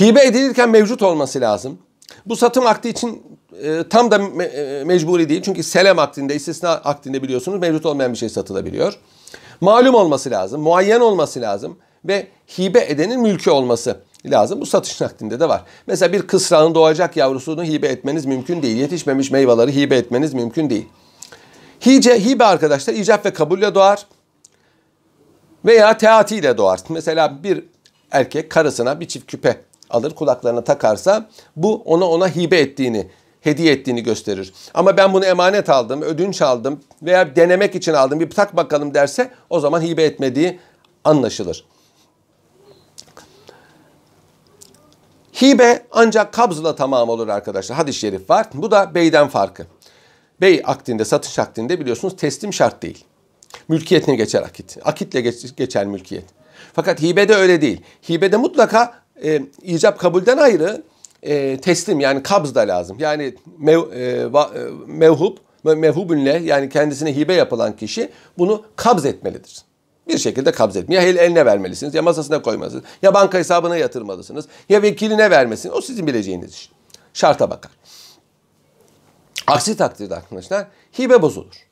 [0.00, 1.78] Hibe edilirken mevcut olması lazım.
[2.26, 3.22] Bu satım akdi için
[3.62, 5.42] e, tam da me, e, mecburi değil.
[5.42, 8.98] Çünkü selem akdinde, istisna akdinde biliyorsunuz mevcut olmayan bir şey satılabiliyor.
[9.60, 12.26] Malum olması lazım, muayyen olması lazım ve
[12.58, 14.60] hibe edenin mülkü olması lazım.
[14.60, 15.62] Bu satış akdinde de var.
[15.86, 18.76] Mesela bir kısrağın doğacak yavrusunu hibe etmeniz mümkün değil.
[18.76, 20.88] Yetişmemiş meyveleri hibe etmeniz mümkün değil.
[21.86, 24.06] Hice, hibe arkadaşlar icap ve kabulle doğar
[25.64, 26.80] veya teatiyle doğar.
[26.88, 27.64] Mesela bir
[28.10, 34.02] erkek karısına bir çift küpe alır kulaklarına takarsa bu ona ona hibe ettiğini, hediye ettiğini
[34.02, 34.52] gösterir.
[34.74, 39.30] Ama ben bunu emanet aldım, ödünç aldım veya denemek için aldım bir tak bakalım derse
[39.50, 40.60] o zaman hibe etmediği
[41.04, 41.64] anlaşılır.
[45.42, 47.78] Hibe ancak kabzla tamam olur arkadaşlar.
[47.78, 48.46] Hadis-i şerif var.
[48.54, 49.66] Bu da beyden farkı.
[50.40, 53.04] Bey akdinde, satış akdinde biliyorsunuz teslim şart değil.
[53.68, 54.78] Mülkiyetine geçer akit.
[54.84, 56.24] Akitle geç, geçer mülkiyet.
[56.72, 57.82] Fakat hibede öyle değil.
[58.08, 60.82] Hibede mutlaka e, icap kabulden ayrı
[61.22, 62.96] e, teslim yani kabz da lazım.
[63.00, 69.62] Yani mev, e, va, e, mevhub, mevhubünle yani kendisine hibe yapılan kişi bunu kabz etmelidir.
[70.08, 70.96] Bir şekilde kabz etmeli.
[70.96, 72.84] Ya eline vermelisiniz ya masasına koymalısınız.
[73.02, 74.46] Ya banka hesabına yatırmalısınız.
[74.68, 75.70] Ya vekiline vermesin.
[75.74, 76.70] O sizin bileceğiniz iş.
[77.14, 77.72] Şarta bakar.
[79.46, 80.66] Aksi takdirde arkadaşlar
[80.98, 81.66] hibe bozulur.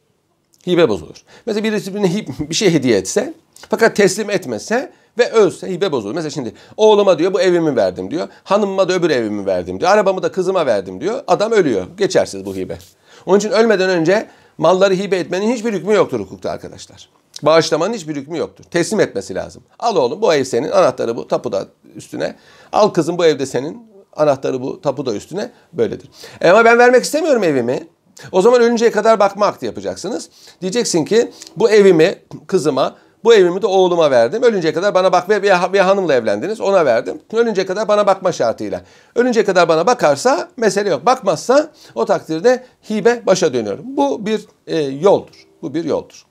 [0.66, 1.22] Hibe bozulur.
[1.46, 3.34] Mesela birisi birine bir şey hediye etse
[3.70, 6.14] fakat teslim etmese ve ölse hibe bozulur.
[6.14, 8.28] Mesela şimdi oğluma diyor bu evimi verdim diyor.
[8.44, 9.90] Hanımıma da öbür evimi verdim diyor.
[9.90, 11.22] Arabamı da kızıma verdim diyor.
[11.26, 11.87] Adam ölüyor.
[11.96, 12.78] Geçersiz bu hibe.
[13.26, 14.28] Onun için ölmeden önce
[14.59, 17.09] malları hibe etmenin hiçbir hükmü yoktur hukukta arkadaşlar.
[17.42, 18.64] Bağışlamanın hiçbir hükmü yoktur.
[18.64, 19.62] Teslim etmesi lazım.
[19.78, 22.37] Al oğlum bu ev senin, anahtarı bu, tapu da üstüne.
[22.72, 25.50] Al kızım bu evde senin, anahtarı bu, tapu da üstüne.
[25.72, 26.11] Böyledir.
[26.40, 27.88] E ama ben vermek istemiyorum evimi.
[28.33, 30.31] O zaman ölünceye kadar bakma akdi yapacaksınız.
[30.61, 34.42] Diyeceksin ki bu evimi kızıma bu evimi de oğluma verdim.
[34.42, 36.61] Ölünceye kadar bana bak bir, bir hanımla evlendiniz.
[36.61, 37.20] Ona verdim.
[37.33, 38.83] Ölünceye kadar bana bakma şartıyla.
[39.14, 41.07] Ölünceye kadar bana bakarsa mesele yok.
[41.07, 43.85] Bakmazsa o takdirde hibe başa dönüyorum.
[43.96, 45.46] Bu bir e, yoldur.
[45.62, 46.26] Bu bir yoldur.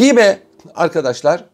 [0.00, 0.38] Hibe
[0.74, 1.44] arkadaşlar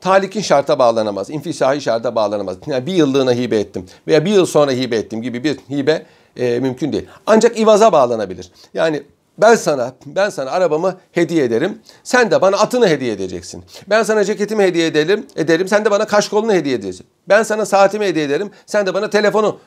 [0.00, 1.30] talikin şarta bağlanamaz.
[1.30, 2.56] İnfisahi şarta bağlanamaz.
[2.66, 6.60] Yani bir yıllığına hibe ettim veya bir yıl sonra hibe ettim gibi bir hibe e,
[6.60, 7.06] mümkün değil.
[7.26, 8.50] Ancak ivaza bağlanabilir.
[8.74, 9.02] Yani
[9.38, 11.82] ben sana ben sana arabamı hediye ederim.
[12.04, 13.64] Sen de bana atını hediye edeceksin.
[13.86, 15.26] Ben sana ceketimi hediye ederim.
[15.36, 15.68] Ederim.
[15.68, 17.06] Sen de bana kaşkolunu hediye edeceksin.
[17.28, 18.50] Ben sana saatimi hediye ederim.
[18.66, 19.58] Sen de bana telefonu.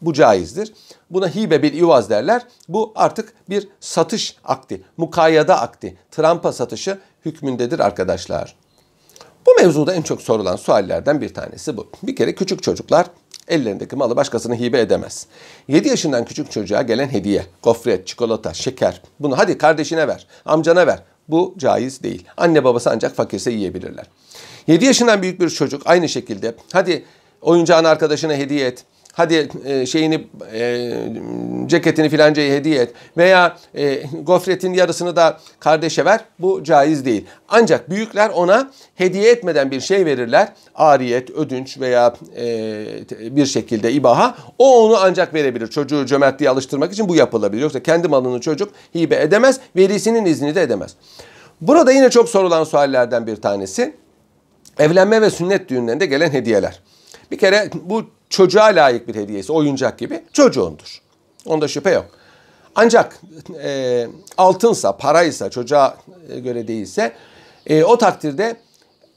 [0.00, 0.72] Bu caizdir.
[1.10, 2.42] Buna hibe bil ivaz derler.
[2.68, 8.56] Bu artık bir satış akti, mukayyada akti, trampa satışı hükmündedir arkadaşlar.
[9.46, 11.88] Bu mevzuda en çok sorulan suallerden bir tanesi bu.
[12.02, 13.06] Bir kere küçük çocuklar
[13.48, 15.26] Ellerindeki malı başkasına hibe edemez.
[15.68, 19.02] 7 yaşından küçük çocuğa gelen hediye, gofret, çikolata, şeker.
[19.20, 21.02] Bunu hadi kardeşine ver, amcana ver.
[21.28, 22.24] Bu caiz değil.
[22.36, 24.06] Anne babası ancak fakirse yiyebilirler.
[24.66, 27.04] 7 yaşından büyük bir çocuk aynı şekilde hadi
[27.42, 28.84] oyuncağını arkadaşına hediye et
[29.16, 30.92] hadi e, şeyini e,
[31.66, 36.20] ceketini filancaya hediye et veya e, gofretin yarısını da kardeşe ver.
[36.38, 37.24] Bu caiz değil.
[37.48, 40.48] Ancak büyükler ona hediye etmeden bir şey verirler.
[40.74, 44.34] Ariyet, ödünç veya e, bir şekilde ibaha.
[44.58, 45.66] O onu ancak verebilir.
[45.66, 47.62] Çocuğu cömertliğe alıştırmak için bu yapılabilir.
[47.62, 49.60] Yoksa kendi malını çocuk hibe edemez.
[49.76, 50.94] Verisinin izni de edemez.
[51.60, 53.94] Burada yine çok sorulan suallerden bir tanesi.
[54.78, 56.80] Evlenme ve sünnet düğünlerinde gelen hediyeler.
[57.30, 61.00] Bir kere bu çocuğa layık bir hediyesi, oyuncak gibi çocuğundur.
[61.46, 62.06] Onda şüphe yok.
[62.74, 63.20] Ancak
[63.62, 64.06] e,
[64.38, 65.96] altınsa, paraysa, çocuğa
[66.36, 67.12] göre değilse
[67.66, 68.56] e, o takdirde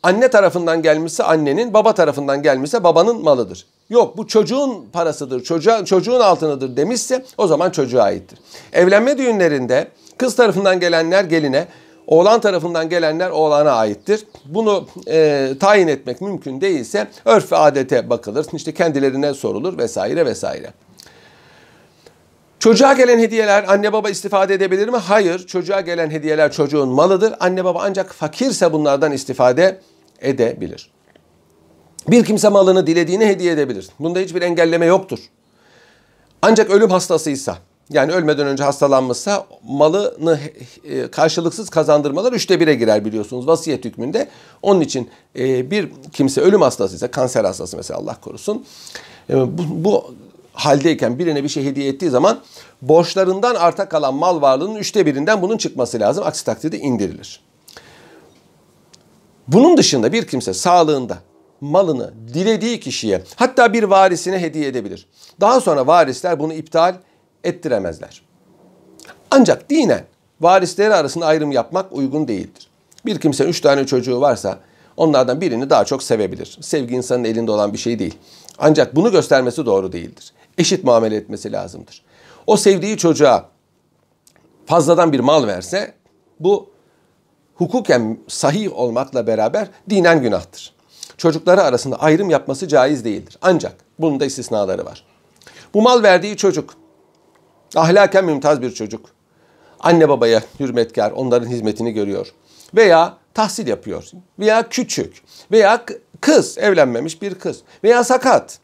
[0.04, 3.66] anne tarafından gelmişse annenin, baba tarafından gelmişse babanın malıdır.
[3.90, 8.40] Yok bu çocuğun parasıdır, çocuğa, çocuğun altınıdır demişse o zaman çocuğa aittir.
[8.74, 11.68] Evlenme düğünlerinde kız tarafından gelenler geline,
[12.10, 14.26] Oğlan tarafından gelenler oğlana aittir.
[14.46, 18.46] Bunu e, tayin etmek mümkün değilse örf ve adete bakılır.
[18.54, 20.74] İşte kendilerine sorulur vesaire vesaire.
[22.60, 24.98] Çocuğa gelen hediyeler anne baba istifade edebilir mi?
[24.98, 25.48] Hayır.
[25.48, 27.34] Çocuğa gelen hediyeler çocuğun malıdır.
[27.40, 29.80] Anne baba ancak fakirse bunlardan istifade
[30.22, 30.92] edebilir.
[32.08, 33.90] Bir kimse malını dilediğini hediye edebilir.
[34.00, 35.20] Bunda hiçbir engelleme yoktur.
[36.42, 37.58] Ancak ölüm hastasıysa
[37.90, 40.40] yani ölmeden önce hastalanmışsa malını
[40.84, 44.30] e, karşılıksız kazandırmalar üçte bire girer biliyorsunuz vasiyet hükmünde.
[44.62, 48.66] Onun için e, bir kimse ölüm hastasıysa kanser hastası mesela Allah korusun
[49.30, 50.14] e, bu, bu
[50.54, 52.40] haldeyken birine bir şey hediye ettiği zaman
[52.82, 56.24] borçlarından arta kalan mal varlığının üçte birinden bunun çıkması lazım.
[56.28, 57.42] Aksi takdirde indirilir.
[59.48, 61.18] Bunun dışında bir kimse sağlığında
[61.62, 65.08] malını dilediği kişiye hatta bir varisine hediye edebilir.
[65.42, 66.96] Daha sonra varisler bunu iptal
[67.44, 68.22] ettiremezler.
[69.32, 70.04] Ancak dinen
[70.42, 72.68] varisleri arasında ayrım yapmak uygun değildir.
[73.06, 74.60] Bir kimse üç tane çocuğu varsa
[74.98, 76.58] onlardan birini daha çok sevebilir.
[76.62, 78.18] Sevgi insanın elinde olan bir şey değil.
[78.58, 80.34] Ancak bunu göstermesi doğru değildir.
[80.58, 82.02] Eşit muamele etmesi lazımdır.
[82.48, 83.46] O sevdiği çocuğa
[84.66, 85.94] fazladan bir mal verse
[86.40, 86.70] bu
[87.56, 90.74] hukuken sahih olmakla beraber dinen günahtır.
[91.18, 93.38] Çocukları arasında ayrım yapması caiz değildir.
[93.42, 95.04] Ancak bunun da istisnaları var.
[95.74, 96.74] Bu mal verdiği çocuk
[97.76, 99.10] Ahlaken mümtaz bir çocuk.
[99.80, 102.34] Anne babaya hürmetkar, onların hizmetini görüyor.
[102.76, 104.04] Veya tahsil yapıyor.
[104.40, 105.24] Veya küçük.
[105.52, 105.86] Veya
[106.22, 107.62] kız, evlenmemiş bir kız.
[107.84, 108.60] Veya sakat.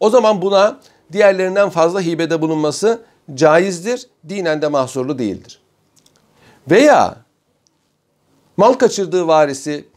[0.00, 0.80] O zaman buna
[1.12, 3.02] diğerlerinden fazla hibede bulunması
[3.34, 4.08] caizdir.
[4.28, 5.60] Dinen de mahsurlu değildir.
[6.70, 7.16] Veya
[8.56, 9.88] mal kaçırdığı varisi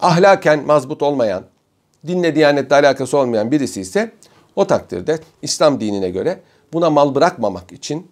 [0.00, 1.44] ahlaken mazbut olmayan,
[2.06, 4.12] dinle diyanetle alakası olmayan birisi ise
[4.60, 6.40] o takdirde İslam dinine göre
[6.72, 8.10] buna mal bırakmamak için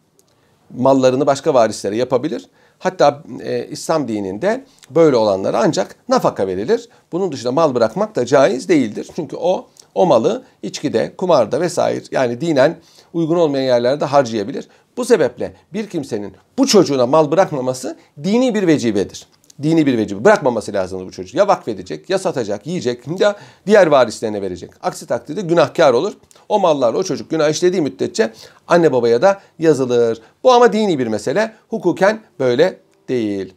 [0.76, 2.48] mallarını başka varislere yapabilir.
[2.78, 6.88] Hatta e, İslam dininde böyle olanlara ancak nafaka verilir.
[7.12, 9.08] Bunun dışında mal bırakmak da caiz değildir.
[9.16, 12.76] Çünkü o o malı içkide, kumarda vesaire yani dinen
[13.12, 14.68] uygun olmayan yerlerde harcayabilir.
[14.96, 19.26] Bu sebeple bir kimsenin bu çocuğuna mal bırakmaması dini bir vecibedir
[19.62, 20.24] dini bir vecibe.
[20.24, 21.34] Bırakmaması lazım bu çocuk.
[21.34, 24.70] Ya vakfedecek, ya satacak, yiyecek, ya diğer varislerine verecek.
[24.82, 26.12] Aksi takdirde günahkar olur.
[26.48, 28.32] O mallar o çocuk günah işlediği müddetçe
[28.68, 30.20] anne babaya da yazılır.
[30.42, 31.54] Bu ama dini bir mesele.
[31.68, 33.54] Hukuken böyle değil.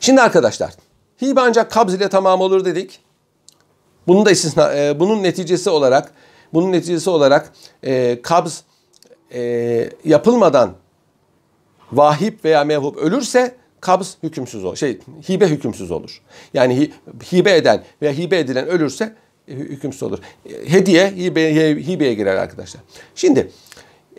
[0.00, 0.72] Şimdi arkadaşlar,
[1.22, 3.00] hibe ancak kabz ile tamam olur dedik.
[4.06, 6.12] Bunun da istisna, e, bunun neticesi olarak,
[6.52, 7.52] bunun neticesi olarak
[7.84, 8.64] e, kabz
[9.34, 10.74] e, yapılmadan
[11.92, 14.76] vahip veya mevhup ölürse kabz hükümsüz olur.
[14.76, 16.20] Şey hibe hükümsüz olur.
[16.54, 16.92] Yani hi,
[17.32, 19.14] hibe eden veya hibe edilen ölürse
[19.48, 20.18] e, hükümsüz olur.
[20.66, 22.82] Hediye hibe, hibeye girer arkadaşlar.
[23.14, 23.50] Şimdi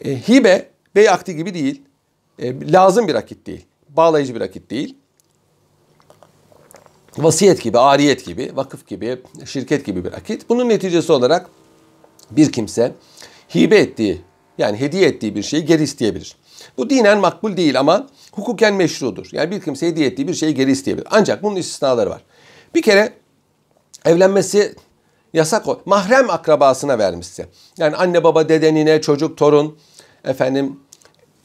[0.05, 1.81] e, hibe bey akdi gibi değil.
[2.39, 3.65] E, lazım bir akit değil.
[3.89, 4.97] Bağlayıcı bir akit değil.
[7.17, 10.49] Vasiyet gibi, ariyet gibi, vakıf gibi, şirket gibi bir akit.
[10.49, 11.49] Bunun neticesi olarak
[12.31, 12.91] bir kimse
[13.55, 14.21] hibe ettiği
[14.57, 16.35] yani hediye ettiği bir şeyi geri isteyebilir.
[16.77, 19.29] Bu dinen makbul değil ama hukuken meşrudur.
[19.31, 21.07] Yani bir kimse hediye ettiği bir şeyi geri isteyebilir.
[21.11, 22.21] Ancak bunun istisnaları var.
[22.75, 23.13] Bir kere
[24.05, 24.75] evlenmesi
[25.33, 25.81] yasak o.
[25.85, 27.45] Mahrem akrabasına vermişse.
[27.77, 29.77] Yani anne baba dedenine, çocuk, torun,
[30.23, 30.79] efendim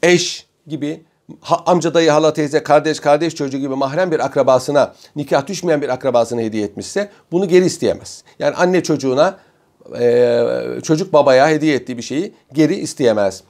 [0.03, 1.03] eş gibi
[1.41, 5.89] ha, amca dayı hala teyze kardeş kardeş çocuğu gibi mahrem bir akrabasına nikah düşmeyen bir
[5.89, 8.23] akrabasına hediye etmişse bunu geri isteyemez.
[8.39, 9.37] Yani anne çocuğuna
[9.99, 10.43] e,
[10.83, 13.43] çocuk babaya hediye ettiği bir şeyi geri isteyemez.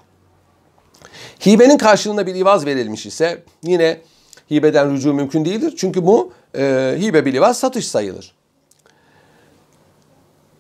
[1.46, 4.02] Hibenin karşılığında bir ivaz verilmiş ise yine
[4.52, 5.74] hibeden rücu mümkün değildir.
[5.78, 8.36] Çünkü bu e, hibe bir ivaz satış sayılır.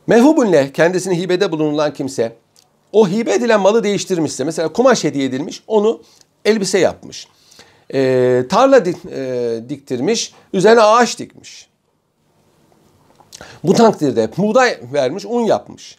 [0.08, 2.36] Mevhubunle kendisini hibede bulunulan kimse
[2.91, 6.02] o hibe edilen malı değiştirmişse mesela kumaş hediye edilmiş onu
[6.46, 7.28] elbise yapmış.
[7.94, 11.70] E, tarla dik, e, diktirmiş üzerine ağaç dikmiş.
[13.63, 15.98] Bu takdirde buğday vermiş un yapmış.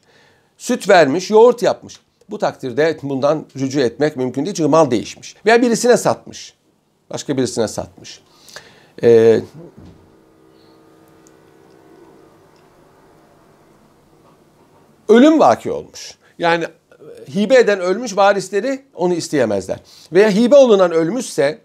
[0.58, 2.00] Süt vermiş yoğurt yapmış.
[2.32, 5.36] Bu takdirde bundan rücu etmek mümkün değil çünkü mal değişmiş.
[5.46, 6.54] Veya birisine satmış.
[7.10, 8.20] Başka birisine satmış.
[9.02, 9.40] Ee,
[15.08, 16.14] ölüm vaki olmuş.
[16.38, 16.64] Yani
[17.34, 19.78] hibe eden ölmüş varisleri onu isteyemezler.
[20.12, 21.58] Veya hibe olunan ölmüşse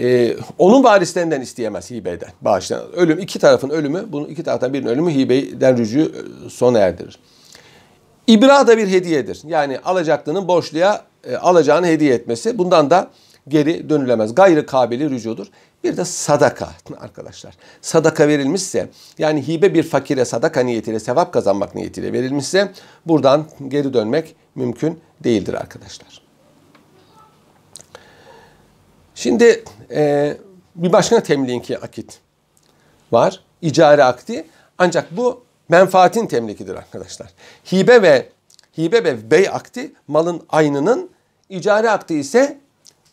[0.00, 2.30] e, onun varislerinden isteyemez hibe eden.
[2.40, 2.92] Bağışlanan.
[2.92, 7.18] Ölüm iki tarafın ölümü, bunun iki taraftan birinin ölümü hibeden rücu e, sona erdirir.
[8.30, 9.40] İbra da bir hediyedir.
[9.46, 12.58] Yani alacaklının borçluya e, alacağını hediye etmesi.
[12.58, 13.10] Bundan da
[13.48, 14.34] geri dönülemez.
[14.34, 15.46] Gayrı kabili rücudur.
[15.84, 17.54] Bir de sadaka arkadaşlar.
[17.80, 18.88] Sadaka verilmişse
[19.18, 22.72] yani hibe bir fakire sadaka niyetiyle sevap kazanmak niyetiyle verilmişse
[23.06, 26.22] buradan geri dönmek mümkün değildir arkadaşlar.
[29.14, 30.36] Şimdi e,
[30.76, 32.18] bir başka temlinki akit
[33.12, 33.44] var.
[33.62, 34.46] İcare akdi.
[34.78, 37.28] Ancak bu menfaatin temlikidir arkadaşlar.
[37.72, 38.28] Hibe ve
[38.78, 41.10] hibe ve bey akdi malın aynının
[41.48, 42.58] icare akdi ise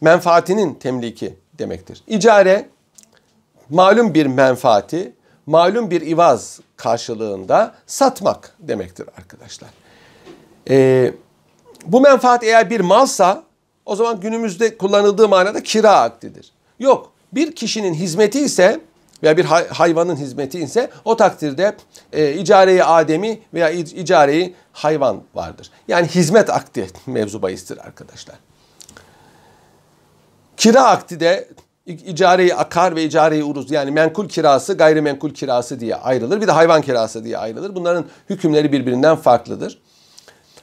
[0.01, 2.03] menfaatinin temliki demektir.
[2.07, 2.69] İcare
[3.69, 5.13] malum bir menfaati,
[5.45, 9.69] malum bir ivaz karşılığında satmak demektir arkadaşlar.
[10.69, 11.13] Ee,
[11.85, 13.43] bu menfaat eğer bir malsa
[13.85, 16.51] o zaman günümüzde kullanıldığı manada kira akdidir.
[16.79, 18.79] Yok bir kişinin hizmeti ise
[19.23, 21.75] veya bir hayvanın hizmeti ise o takdirde
[22.13, 25.71] e, icareyi ademi veya icareyi hayvan vardır.
[25.87, 28.35] Yani hizmet akdi mevzu bahistir arkadaşlar.
[30.57, 31.47] Kira akdi de
[31.85, 36.41] icareyi akar ve icareyi uruz yani menkul kirası gayrimenkul kirası diye ayrılır.
[36.41, 37.75] Bir de hayvan kirası diye ayrılır.
[37.75, 39.81] Bunların hükümleri birbirinden farklıdır.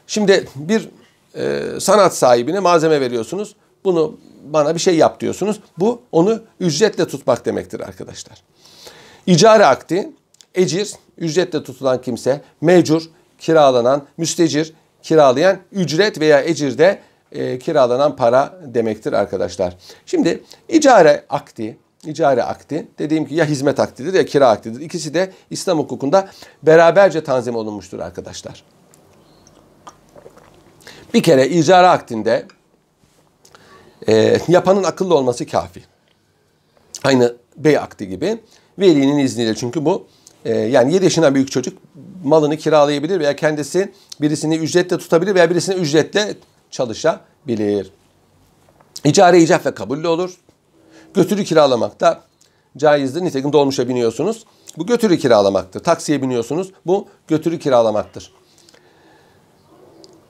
[0.07, 0.89] Şimdi bir
[1.35, 3.55] e, sanat sahibine malzeme veriyorsunuz.
[3.85, 5.61] Bunu bana bir şey yap diyorsunuz.
[5.79, 8.43] Bu onu ücretle tutmak demektir arkadaşlar.
[9.27, 10.11] İcare akdi,
[10.55, 13.03] ecir, ücretle tutulan kimse, mecur,
[13.39, 17.01] kiralanan, müstecir, kiralayan, ücret veya ecirde
[17.33, 19.77] e, kiralanan para demektir arkadaşlar.
[20.07, 24.81] Şimdi icare akdi, icare akdi dediğim ki ya hizmet akdidir ya kira akdidir.
[24.81, 26.29] İkisi de İslam hukukunda
[26.63, 28.65] beraberce tanzim olunmuştur arkadaşlar.
[31.15, 32.47] Bir kere icare akdinde
[34.09, 35.83] e, yapanın akıllı olması kafi.
[37.05, 38.39] Aynı bey akdi gibi.
[38.79, 40.07] Velinin izniyle çünkü bu
[40.45, 41.79] e, yani 7 yaşından büyük çocuk
[42.25, 46.37] malını kiralayabilir veya kendisi birisini ücretle tutabilir veya birisini ücretle
[46.71, 47.91] çalışabilir.
[49.05, 50.39] İcare icap ve kabullü olur.
[51.15, 52.21] Götürü kiralamak da
[52.77, 53.23] caizdir.
[53.23, 54.45] Nitekim dolmuşa biniyorsunuz.
[54.79, 55.81] Bu götürü kiralamaktır.
[55.81, 56.73] Taksiye biniyorsunuz.
[56.87, 58.33] Bu götürü kiralamaktır.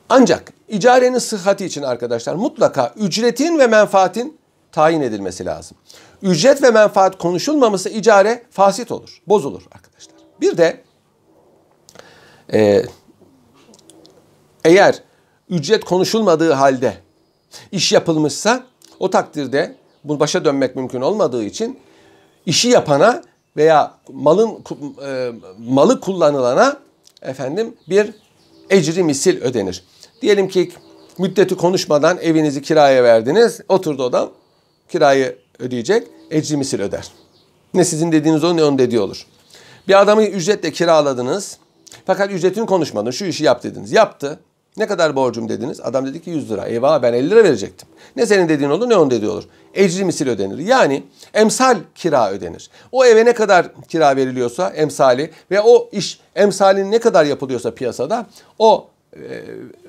[0.08, 4.38] Ancak icarenin sıhhati için arkadaşlar mutlaka ücretin ve menfaatin
[4.72, 5.76] tayin edilmesi lazım.
[6.22, 10.14] Ücret ve menfaat konuşulmaması icare fasit olur, bozulur arkadaşlar.
[10.40, 10.80] Bir de
[12.52, 12.82] e,
[14.64, 15.02] eğer
[15.48, 16.94] ücret konuşulmadığı halde
[17.72, 18.66] iş yapılmışsa
[19.00, 21.78] o takdirde bu başa dönmek mümkün olmadığı için
[22.46, 23.22] işi yapana
[23.56, 24.64] veya malın
[25.06, 26.76] e, malı kullanılana
[27.22, 28.14] efendim bir
[28.70, 29.84] ecri misil ödenir.
[30.24, 30.70] Diyelim ki
[31.18, 33.60] müddeti konuşmadan evinizi kiraya verdiniz.
[33.68, 34.30] Oturdu adam
[34.88, 36.06] kirayı ödeyecek.
[36.30, 37.08] Ecri misil öder.
[37.74, 39.26] Ne sizin dediğiniz o ne onun dediği olur.
[39.88, 41.58] Bir adamı ücretle kiraladınız.
[42.06, 43.10] Fakat ücretini konuşmadın.
[43.10, 43.92] Şu işi yap dediniz.
[43.92, 44.40] Yaptı.
[44.76, 45.80] Ne kadar borcum dediniz?
[45.80, 46.66] Adam dedi ki 100 lira.
[46.66, 47.88] Eyvah ben 50 lira verecektim.
[48.16, 49.44] Ne senin dediğin olur ne onun dediği olur.
[49.74, 50.58] Ecri misil ödenir.
[50.58, 51.02] Yani
[51.34, 52.70] emsal kira ödenir.
[52.92, 58.26] O eve ne kadar kira veriliyorsa emsali ve o iş emsalin ne kadar yapılıyorsa piyasada
[58.58, 59.44] o e,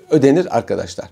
[0.10, 1.10] ödenir arkadaşlar.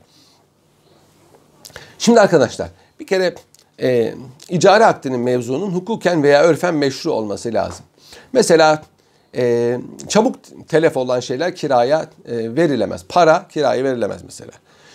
[1.98, 3.36] Şimdi arkadaşlar bir kere
[3.82, 4.14] e,
[4.50, 7.86] icare akdinin mevzunun hukuken veya örfen meşru olması lazım.
[8.34, 8.84] Mesela
[9.36, 9.78] e,
[10.08, 10.36] çabuk
[10.68, 13.06] telef olan şeyler kiraya e, verilemez.
[13.10, 14.52] Para kiraya verilemez mesela.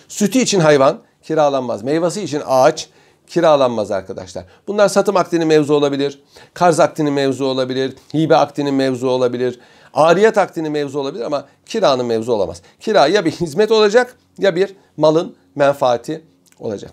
[0.09, 1.83] Sütü için hayvan kiralanmaz.
[1.83, 2.89] Meyvesi için ağaç
[3.29, 4.45] kiralanmaz arkadaşlar.
[4.69, 6.23] Bunlar satım akdinin mevzu olabilir.
[6.55, 7.95] Karz akdinin mevzu olabilir.
[8.15, 9.61] Hibe akdinin mevzu olabilir.
[9.95, 12.63] Ariyet akdinin mevzu olabilir ama kiranın mevzu olamaz.
[12.81, 16.25] Kira ya bir hizmet olacak ya bir malın menfaati
[16.61, 16.91] olacak.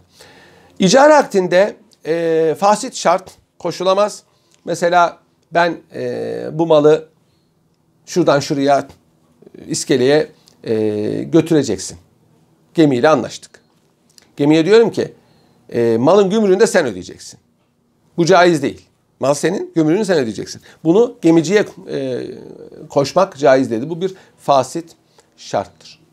[0.80, 1.76] İcare akdinde
[2.06, 4.24] e, fasit şart koşulamaz.
[4.66, 5.18] Mesela
[5.52, 7.08] ben e, bu malı
[8.06, 8.88] şuradan şuraya
[9.68, 10.32] iskeleye
[10.64, 10.74] e,
[11.24, 11.98] götüreceksin.
[12.74, 13.62] Gemiyle anlaştık.
[14.38, 15.14] Gemiye diyorum ki
[15.70, 17.40] e, malın gümrüğünde sen ödeyeceksin.
[18.18, 18.86] Bu caiz değil.
[19.20, 20.62] Mal senin, gümrüğünü sen ödeyeceksin.
[20.84, 22.22] Bunu gemiciye e,
[22.90, 23.90] koşmak caiz dedi.
[23.90, 24.92] Bu bir fasit
[25.38, 26.06] şarttır.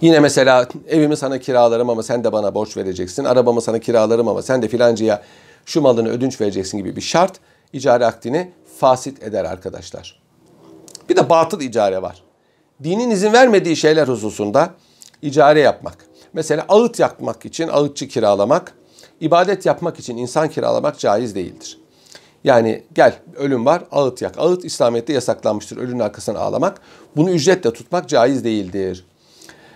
[0.00, 3.24] Yine mesela evimi sana kiralarım ama sen de bana borç vereceksin.
[3.24, 5.22] Arabamı sana kiralarım ama sen de filancıya
[5.66, 7.40] şu malını ödünç vereceksin gibi bir şart
[7.72, 10.20] icare akdini fasit eder arkadaşlar.
[11.08, 12.22] Bir de batıl icare var.
[12.84, 14.70] Dinin izin vermediği şeyler hususunda
[15.22, 16.05] icare yapmak.
[16.36, 18.72] Mesela ağıt yakmak için ağıtçı kiralamak,
[19.20, 21.78] ibadet yapmak için insan kiralamak caiz değildir.
[22.44, 24.38] Yani gel ölüm var ağıt yak.
[24.38, 25.76] Ağıt İslamiyet'te yasaklanmıştır.
[25.76, 26.80] Ölünün arkasına ağlamak.
[27.16, 29.06] Bunu ücretle tutmak caiz değildir.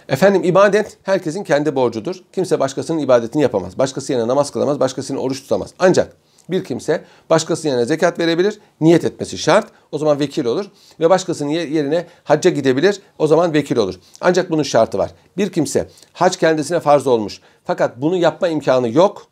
[0.08, 2.16] Efendim ibadet herkesin kendi borcudur.
[2.32, 3.78] Kimse başkasının ibadetini yapamaz.
[3.78, 5.74] Başkası yerine namaz kılamaz, başkasının oruç tutamaz.
[5.78, 6.16] Ancak
[6.48, 8.58] bir kimse başkası yerine zekat verebilir.
[8.80, 9.66] Niyet etmesi şart.
[9.92, 10.66] O zaman vekil olur.
[11.00, 13.00] Ve başkasının yerine hacca gidebilir.
[13.18, 13.94] O zaman vekil olur.
[14.20, 15.10] Ancak bunun şartı var.
[15.36, 17.40] Bir kimse hac kendisine farz olmuş.
[17.64, 19.26] Fakat bunu yapma imkanı yok.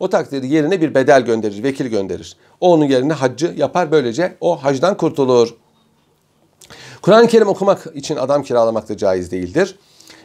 [0.00, 2.36] O takdirde yerine bir bedel gönderir, vekil gönderir.
[2.60, 3.90] O onun yerine haccı yapar.
[3.90, 5.54] Böylece o hacdan kurtulur.
[7.02, 9.78] Kur'an-ı Kerim okumak için adam kiralamak da caiz değildir.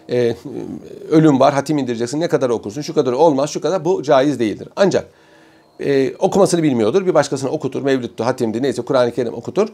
[0.10, 0.36] Ee,
[1.10, 4.70] ölüm var, hatim indireceksin, ne kadar okursun, şu kadar olmaz, şu kadar bu caiz değildir.
[4.76, 5.08] Ancak
[5.80, 7.06] e, okumasını bilmiyordur.
[7.06, 7.82] Bir başkasına okutur.
[7.82, 9.68] Mevlüttü, hatimdi neyse Kur'an-ı Kerim okutur.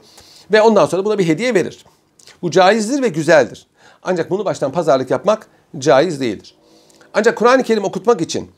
[0.51, 1.85] Ve ondan sonra buna bir hediye verir.
[2.41, 3.67] Bu caizdir ve güzeldir.
[4.03, 5.47] Ancak bunu baştan pazarlık yapmak
[5.77, 6.55] caiz değildir.
[7.13, 8.51] Ancak Kur'an-ı Kerim okutmak için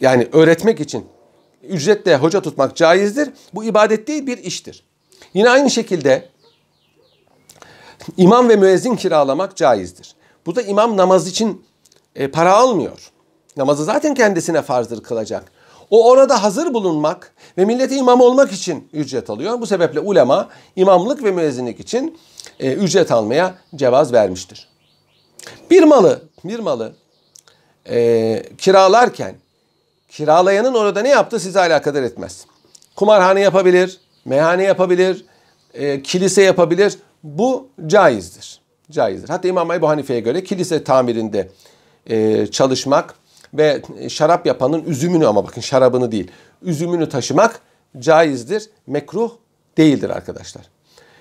[0.00, 1.06] yani öğretmek için
[1.62, 3.30] ücretle hoca tutmak caizdir.
[3.54, 4.84] Bu ibadet değil bir iştir.
[5.34, 6.28] Yine aynı şekilde
[8.16, 10.14] imam ve müezzin kiralamak caizdir.
[10.46, 11.64] Bu da imam namaz için
[12.14, 13.10] e, para almıyor.
[13.56, 15.52] Namazı zaten kendisine farzdır kılacak.
[15.94, 19.60] O orada hazır bulunmak ve millete imam olmak için ücret alıyor.
[19.60, 22.18] Bu sebeple ulema imamlık ve müezzinlik için
[22.60, 24.68] e, ücret almaya cevaz vermiştir.
[25.70, 26.94] Bir malı, bir malı
[27.88, 29.34] e, kiralarken
[30.08, 32.46] kiralayanın orada ne yaptığı size alakadar etmez.
[32.96, 35.24] Kumarhane yapabilir, meyhane yapabilir,
[35.74, 36.98] e, kilise yapabilir.
[37.22, 38.60] Bu caizdir.
[38.90, 39.28] Caizdir.
[39.28, 41.48] Hatta İmam Ebu Hanife'ye göre kilise tamirinde
[42.06, 43.14] e, çalışmak
[43.54, 46.30] ve şarap yapanın üzümünü ama bakın şarabını değil,
[46.62, 47.60] üzümünü taşımak
[47.98, 49.32] caizdir, mekruh
[49.76, 50.62] değildir arkadaşlar.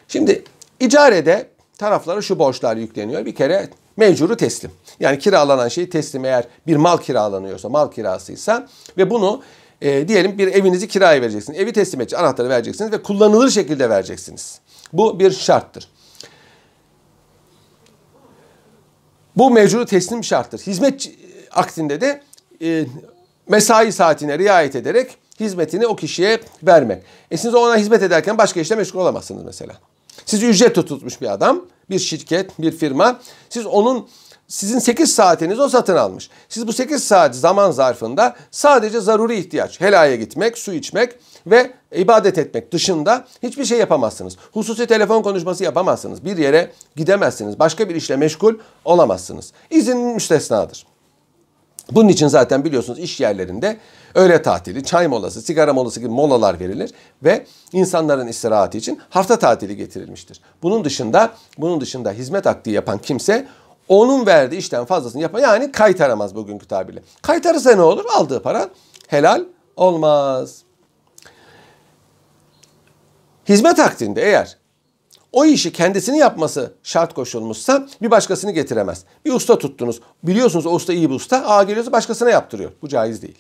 [0.08, 0.44] Şimdi
[0.80, 3.26] icarede taraflara şu borçlar yükleniyor.
[3.26, 4.72] Bir kere mecuru teslim.
[5.00, 8.68] Yani kiralanan şeyi teslim eğer bir mal kiralanıyorsa, mal kirasıysa
[8.98, 9.42] ve bunu
[9.82, 11.60] e, diyelim bir evinizi kiraya vereceksiniz.
[11.60, 14.60] Evi teslim edeceksiniz, anahtarı vereceksiniz ve kullanılır şekilde vereceksiniz.
[14.94, 15.88] Bu bir şarttır.
[19.38, 20.60] Bu mecuru teslim şarttır.
[20.60, 21.12] Hizmet
[21.56, 22.22] aksinde de
[22.62, 22.86] e,
[23.48, 27.04] mesai saatine riayet ederek hizmetini o kişiye vermek.
[27.32, 29.74] E siz ona hizmet ederken başka işle meşgul olamazsınız mesela.
[30.26, 33.20] Siz ücret tutmuş bir adam, bir şirket, bir firma.
[33.50, 34.08] Siz onun
[34.48, 36.30] sizin 8 saatiniz o satın almış.
[36.50, 41.16] Siz bu 8 saat zaman zarfında sadece zaruri ihtiyaç, helaya gitmek, su içmek
[41.48, 44.38] ve ibadet etmek dışında hiçbir şey yapamazsınız.
[44.52, 46.26] Hususi telefon konuşması yapamazsınız.
[46.26, 47.60] Bir yere gidemezsiniz.
[47.60, 49.54] Başka bir işle meşgul olamazsınız.
[49.70, 50.93] İzin müstesnadır.
[51.96, 53.78] Bunun için zaten biliyorsunuz iş yerlerinde
[54.16, 56.92] öğle tatili, çay molası, sigara molası gibi molalar verilir
[57.24, 60.42] ve insanların istirahati için hafta tatili getirilmiştir.
[60.64, 63.48] Bunun dışında bunun dışında hizmet akdi yapan kimse
[63.88, 65.40] onun verdiği işten fazlasını yapar.
[65.40, 67.04] Yani kaytaramaz bugünkü tabirle.
[67.22, 68.06] Kaytarırsa ne olur?
[68.16, 68.70] Aldığı para
[69.08, 69.44] helal
[69.76, 70.62] olmaz.
[73.50, 74.58] Hizmet akdinde eğer
[75.34, 79.04] o işi kendisini yapması şart koşulmuşsa bir başkasını getiremez.
[79.26, 80.00] Bir usta tuttunuz.
[80.24, 81.46] Biliyorsunuz o usta iyi bir usta.
[81.46, 82.72] Aa geliyorsa başkasına yaptırıyor.
[82.82, 83.38] Bu caiz değil.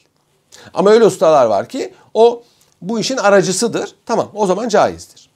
[0.74, 2.44] Ama öyle ustalar var ki o
[2.82, 3.96] bu işin aracısıdır.
[4.06, 5.30] Tamam o zaman caizdir.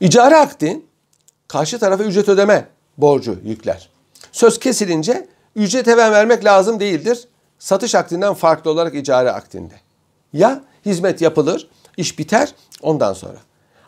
[0.00, 0.82] İcare akdi
[1.48, 3.90] karşı tarafa ücret ödeme borcu yükler.
[4.32, 7.28] Söz kesilince ücret hemen vermek lazım değildir.
[7.58, 9.74] Satış akdinden farklı olarak icare akdinde.
[10.32, 13.38] Ya hizmet yapılır, iş biter ondan sonra.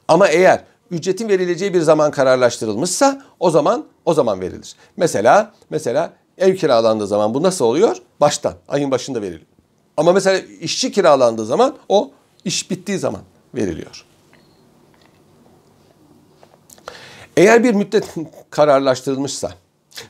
[0.08, 4.76] Ama eğer ücretin verileceği bir zaman kararlaştırılmışsa o zaman o zaman verilir.
[4.96, 7.96] Mesela mesela ev kiralandığı zaman bu nasıl oluyor?
[8.20, 9.46] Baştan, ayın başında veriliyor.
[9.96, 12.10] Ama mesela işçi kiralandığı zaman o
[12.44, 13.22] iş bittiği zaman
[13.54, 14.04] veriliyor.
[17.36, 18.14] Eğer bir müddet
[18.50, 19.52] kararlaştırılmışsa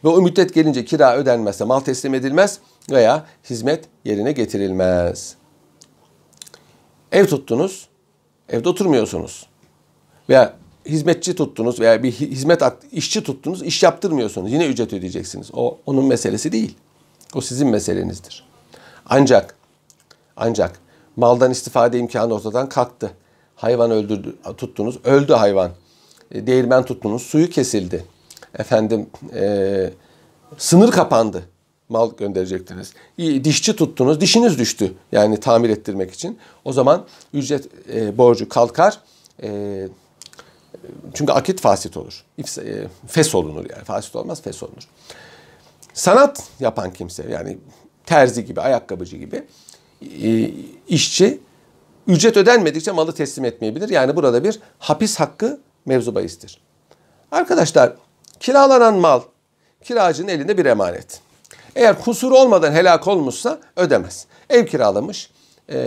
[0.04, 2.58] ve o müddet gelince kira ödenmezse mal teslim edilmez
[2.90, 5.34] veya hizmet yerine getirilmez.
[7.12, 7.88] Ev tuttunuz,
[8.48, 9.46] evde oturmuyorsunuz
[10.28, 10.54] veya
[10.86, 12.62] hizmetçi tuttunuz veya bir hizmet
[12.92, 14.52] işçi tuttunuz, iş yaptırmıyorsunuz.
[14.52, 15.50] Yine ücret ödeyeceksiniz.
[15.52, 16.76] O onun meselesi değil.
[17.34, 18.44] O sizin meselenizdir.
[19.06, 19.54] Ancak
[20.36, 20.80] ancak
[21.16, 23.10] maldan istifade imkanı ortadan kalktı.
[23.56, 25.70] Hayvan öldürdü, tuttunuz, öldü hayvan.
[26.32, 28.04] E, değirmen tuttunuz, suyu kesildi.
[28.58, 29.90] Efendim, e,
[30.58, 31.42] sınır kapandı.
[31.88, 32.92] mal gönderecektiniz.
[33.18, 36.38] Dişçi tuttunuz, dişiniz düştü yani tamir ettirmek için.
[36.64, 37.04] O zaman
[37.34, 38.98] ücret e, borcu kalkar.
[39.42, 39.88] E,
[41.14, 42.24] çünkü akit fasit olur.
[42.38, 42.44] E,
[43.06, 43.84] fes olunur yani.
[43.84, 44.88] Fasit olmaz, fes olunur.
[45.94, 47.58] Sanat yapan kimse yani
[48.06, 49.44] terzi gibi, ayakkabıcı gibi
[50.22, 50.50] e,
[50.88, 51.40] işçi
[52.06, 53.88] ücret ödenmedikçe malı teslim etmeyebilir.
[53.88, 56.60] Yani burada bir hapis hakkı mevzu bahistir.
[57.32, 57.92] Arkadaşlar
[58.40, 59.20] kiralanan mal
[59.84, 61.20] kiracının elinde bir emanet.
[61.76, 64.26] Eğer kusur olmadan helak olmuşsa ödemez.
[64.50, 65.30] Ev kiralamış,
[65.68, 65.78] e,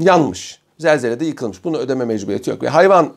[0.00, 1.64] yanmış, zelzelede yıkılmış.
[1.64, 2.62] Bunu ödeme mecburiyeti yok.
[2.62, 3.14] Ve hayvan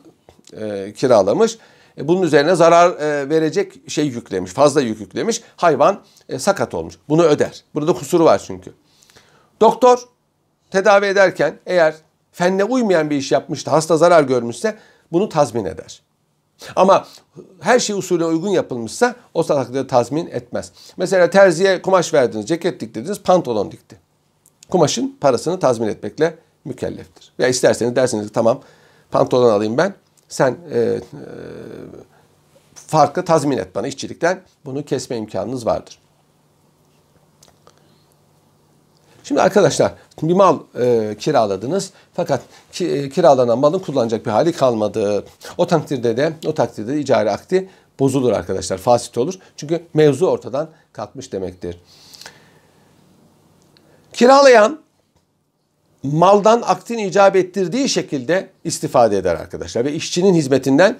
[0.56, 1.58] e, kiralamış,
[1.98, 5.42] e, bunun üzerine zarar e, verecek şey yüklemiş, fazla yük yüklemiş.
[5.56, 6.94] Hayvan e, sakat olmuş.
[7.08, 7.64] Bunu öder.
[7.74, 8.72] Burada kusuru var çünkü.
[9.60, 9.98] Doktor
[10.70, 11.94] tedavi ederken eğer
[12.32, 14.78] fenne uymayan bir iş yapmıştı, hasta zarar görmüşse
[15.12, 16.02] bunu tazmin eder.
[16.76, 17.06] Ama
[17.60, 20.72] her şey usulüne uygun yapılmışsa o takdirde tazmin etmez.
[20.96, 23.96] Mesela terziye kumaş verdiniz, ceket diktirdiniz, pantolon dikti.
[24.70, 27.32] Kumaşın parasını tazmin etmekle mükelleftir.
[27.38, 28.60] Ya isterseniz dersiniz tamam
[29.10, 29.94] pantolon alayım ben.
[30.30, 31.00] Sen e, e,
[32.74, 34.40] farkı tazmin et bana işçilikten.
[34.64, 35.98] Bunu kesme imkanınız vardır.
[39.24, 42.40] Şimdi arkadaşlar bir mal e, kiraladınız fakat
[42.72, 45.24] ki, e, kiralanan malın kullanacak bir hali kalmadı.
[45.58, 47.68] O takdirde de o takdirde de icari akdi
[48.00, 48.78] bozulur arkadaşlar.
[48.78, 49.34] Fasit olur.
[49.56, 51.76] Çünkü mevzu ortadan kalkmış demektir.
[54.12, 54.80] Kiralayan
[56.02, 60.98] maldan aktin icap ettirdiği şekilde istifade eder arkadaşlar ve işçinin hizmetinden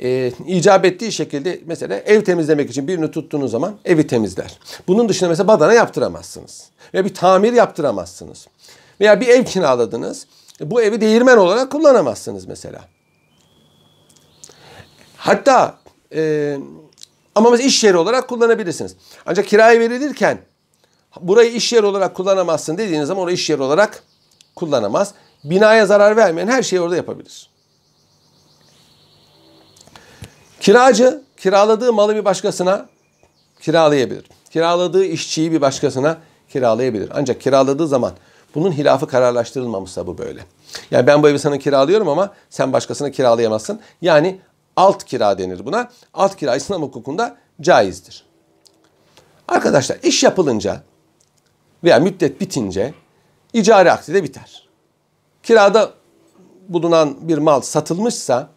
[0.00, 4.58] e, icap ettiği şekilde mesela ev temizlemek için birini tuttuğunuz zaman evi temizler.
[4.88, 6.70] Bunun dışında mesela badana yaptıramazsınız.
[6.94, 8.46] Veya bir tamir yaptıramazsınız.
[9.00, 10.26] Veya bir ev kiraladınız.
[10.60, 12.80] Bu evi değirmen olarak kullanamazsınız mesela.
[15.16, 15.78] Hatta
[16.14, 16.56] e,
[17.34, 18.96] ama mesela iş yeri olarak kullanabilirsiniz.
[19.26, 20.38] Ancak kiraya verilirken
[21.20, 24.02] burayı iş yeri olarak kullanamazsın dediğiniz zaman orayı iş yeri olarak
[24.56, 25.14] kullanamaz.
[25.44, 27.50] Binaya zarar vermeyen her şeyi orada yapabilir.
[30.60, 32.86] Kiracı kiraladığı malı bir başkasına
[33.60, 34.24] kiralayabilir.
[34.50, 37.10] Kiraladığı işçiyi bir başkasına kiralayabilir.
[37.14, 38.12] Ancak kiraladığı zaman
[38.54, 40.40] bunun hilafı kararlaştırılmamışsa bu böyle.
[40.90, 43.80] Yani ben bu evi sana kiralıyorum ama sen başkasına kiralayamazsın.
[44.02, 44.40] Yani
[44.76, 45.90] alt kira denir buna.
[46.14, 48.26] Alt kira İslam hukukunda caizdir.
[49.48, 50.82] Arkadaşlar iş yapılınca
[51.84, 52.94] veya müddet bitince
[53.56, 54.68] icari akdi de biter.
[55.42, 55.90] Kirada
[56.68, 58.48] bulunan bir mal satılmışsa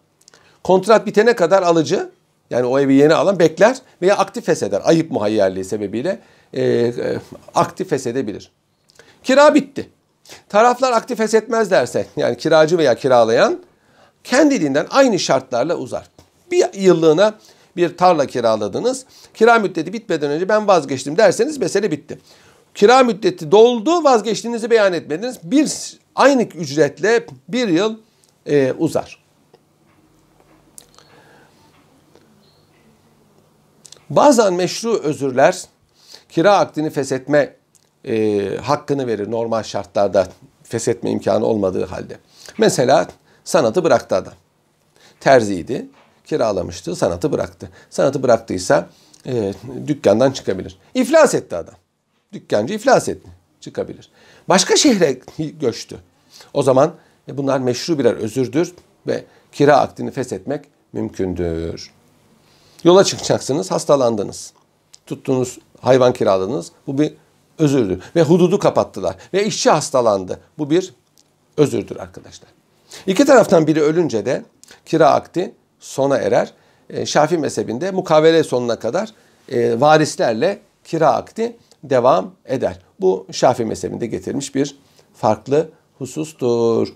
[0.64, 2.10] kontrat bitene kadar alıcı
[2.50, 4.82] yani o evi yeni alan bekler veya aktif fesheder.
[4.84, 6.20] Ayıp muhayyerliği sebebiyle
[6.54, 7.20] e, e,
[7.56, 8.52] aktif feshedebilir.
[9.24, 9.90] Kira bitti.
[10.50, 13.60] Taraflar aktif feshetmezlerse yani kiracı veya kiralayan
[14.24, 16.06] kendiliğinden aynı şartlarla uzar.
[16.52, 17.34] Bir yıllığına
[17.76, 19.06] bir tarla kiraladınız.
[19.34, 22.20] Kira müddeti bitmeden önce ben vazgeçtim derseniz mesele bitti.
[22.76, 25.40] Kira müddeti doldu vazgeçtiğinizi beyan etmediniz.
[25.44, 27.98] Bir aynı ücretle bir yıl
[28.46, 29.24] e, uzar.
[34.10, 35.64] Bazen meşru özürler
[36.30, 37.56] kira akdini feshetme
[38.06, 40.28] e, hakkını verir normal şartlarda
[40.64, 42.18] feshetme imkanı olmadığı halde.
[42.58, 43.08] Mesela
[43.44, 44.34] sanatı bıraktı adam.
[45.20, 45.88] Terziydi,
[46.26, 47.70] kiralamıştı, sanatı bıraktı.
[47.90, 48.90] Sanatı bıraktıysa
[49.26, 49.54] e,
[49.88, 50.78] dükkandan çıkabilir.
[50.94, 51.76] İflas etti adam.
[52.34, 53.30] Dükkancı iflas etti,
[53.62, 54.10] çıkabilir.
[54.50, 55.20] Başka şehre
[55.60, 56.00] göçtü.
[56.54, 56.94] O zaman
[57.28, 58.74] e, bunlar meşru birer özürdür
[59.08, 61.92] ve kira akdini feshetmek mümkündür.
[62.84, 64.54] Yola çıkacaksınız, hastalandınız.
[65.06, 66.72] Tuttuğunuz hayvan kiraladınız.
[66.88, 67.14] Bu bir
[67.58, 68.04] özürdür.
[68.16, 69.16] Ve hududu kapattılar.
[69.34, 70.40] Ve işçi hastalandı.
[70.58, 70.94] Bu bir
[71.58, 72.50] özürdür arkadaşlar.
[73.08, 74.44] İki taraftan biri ölünce de
[74.86, 76.54] kira akdi sona erer.
[76.90, 79.10] E, Şafii mezhebinde mukavele sonuna kadar
[79.52, 82.80] e, varislerle kira akdi devam eder.
[83.00, 84.78] Bu Şafii mezhebinde getirilmiş bir
[85.14, 86.94] farklı husustur.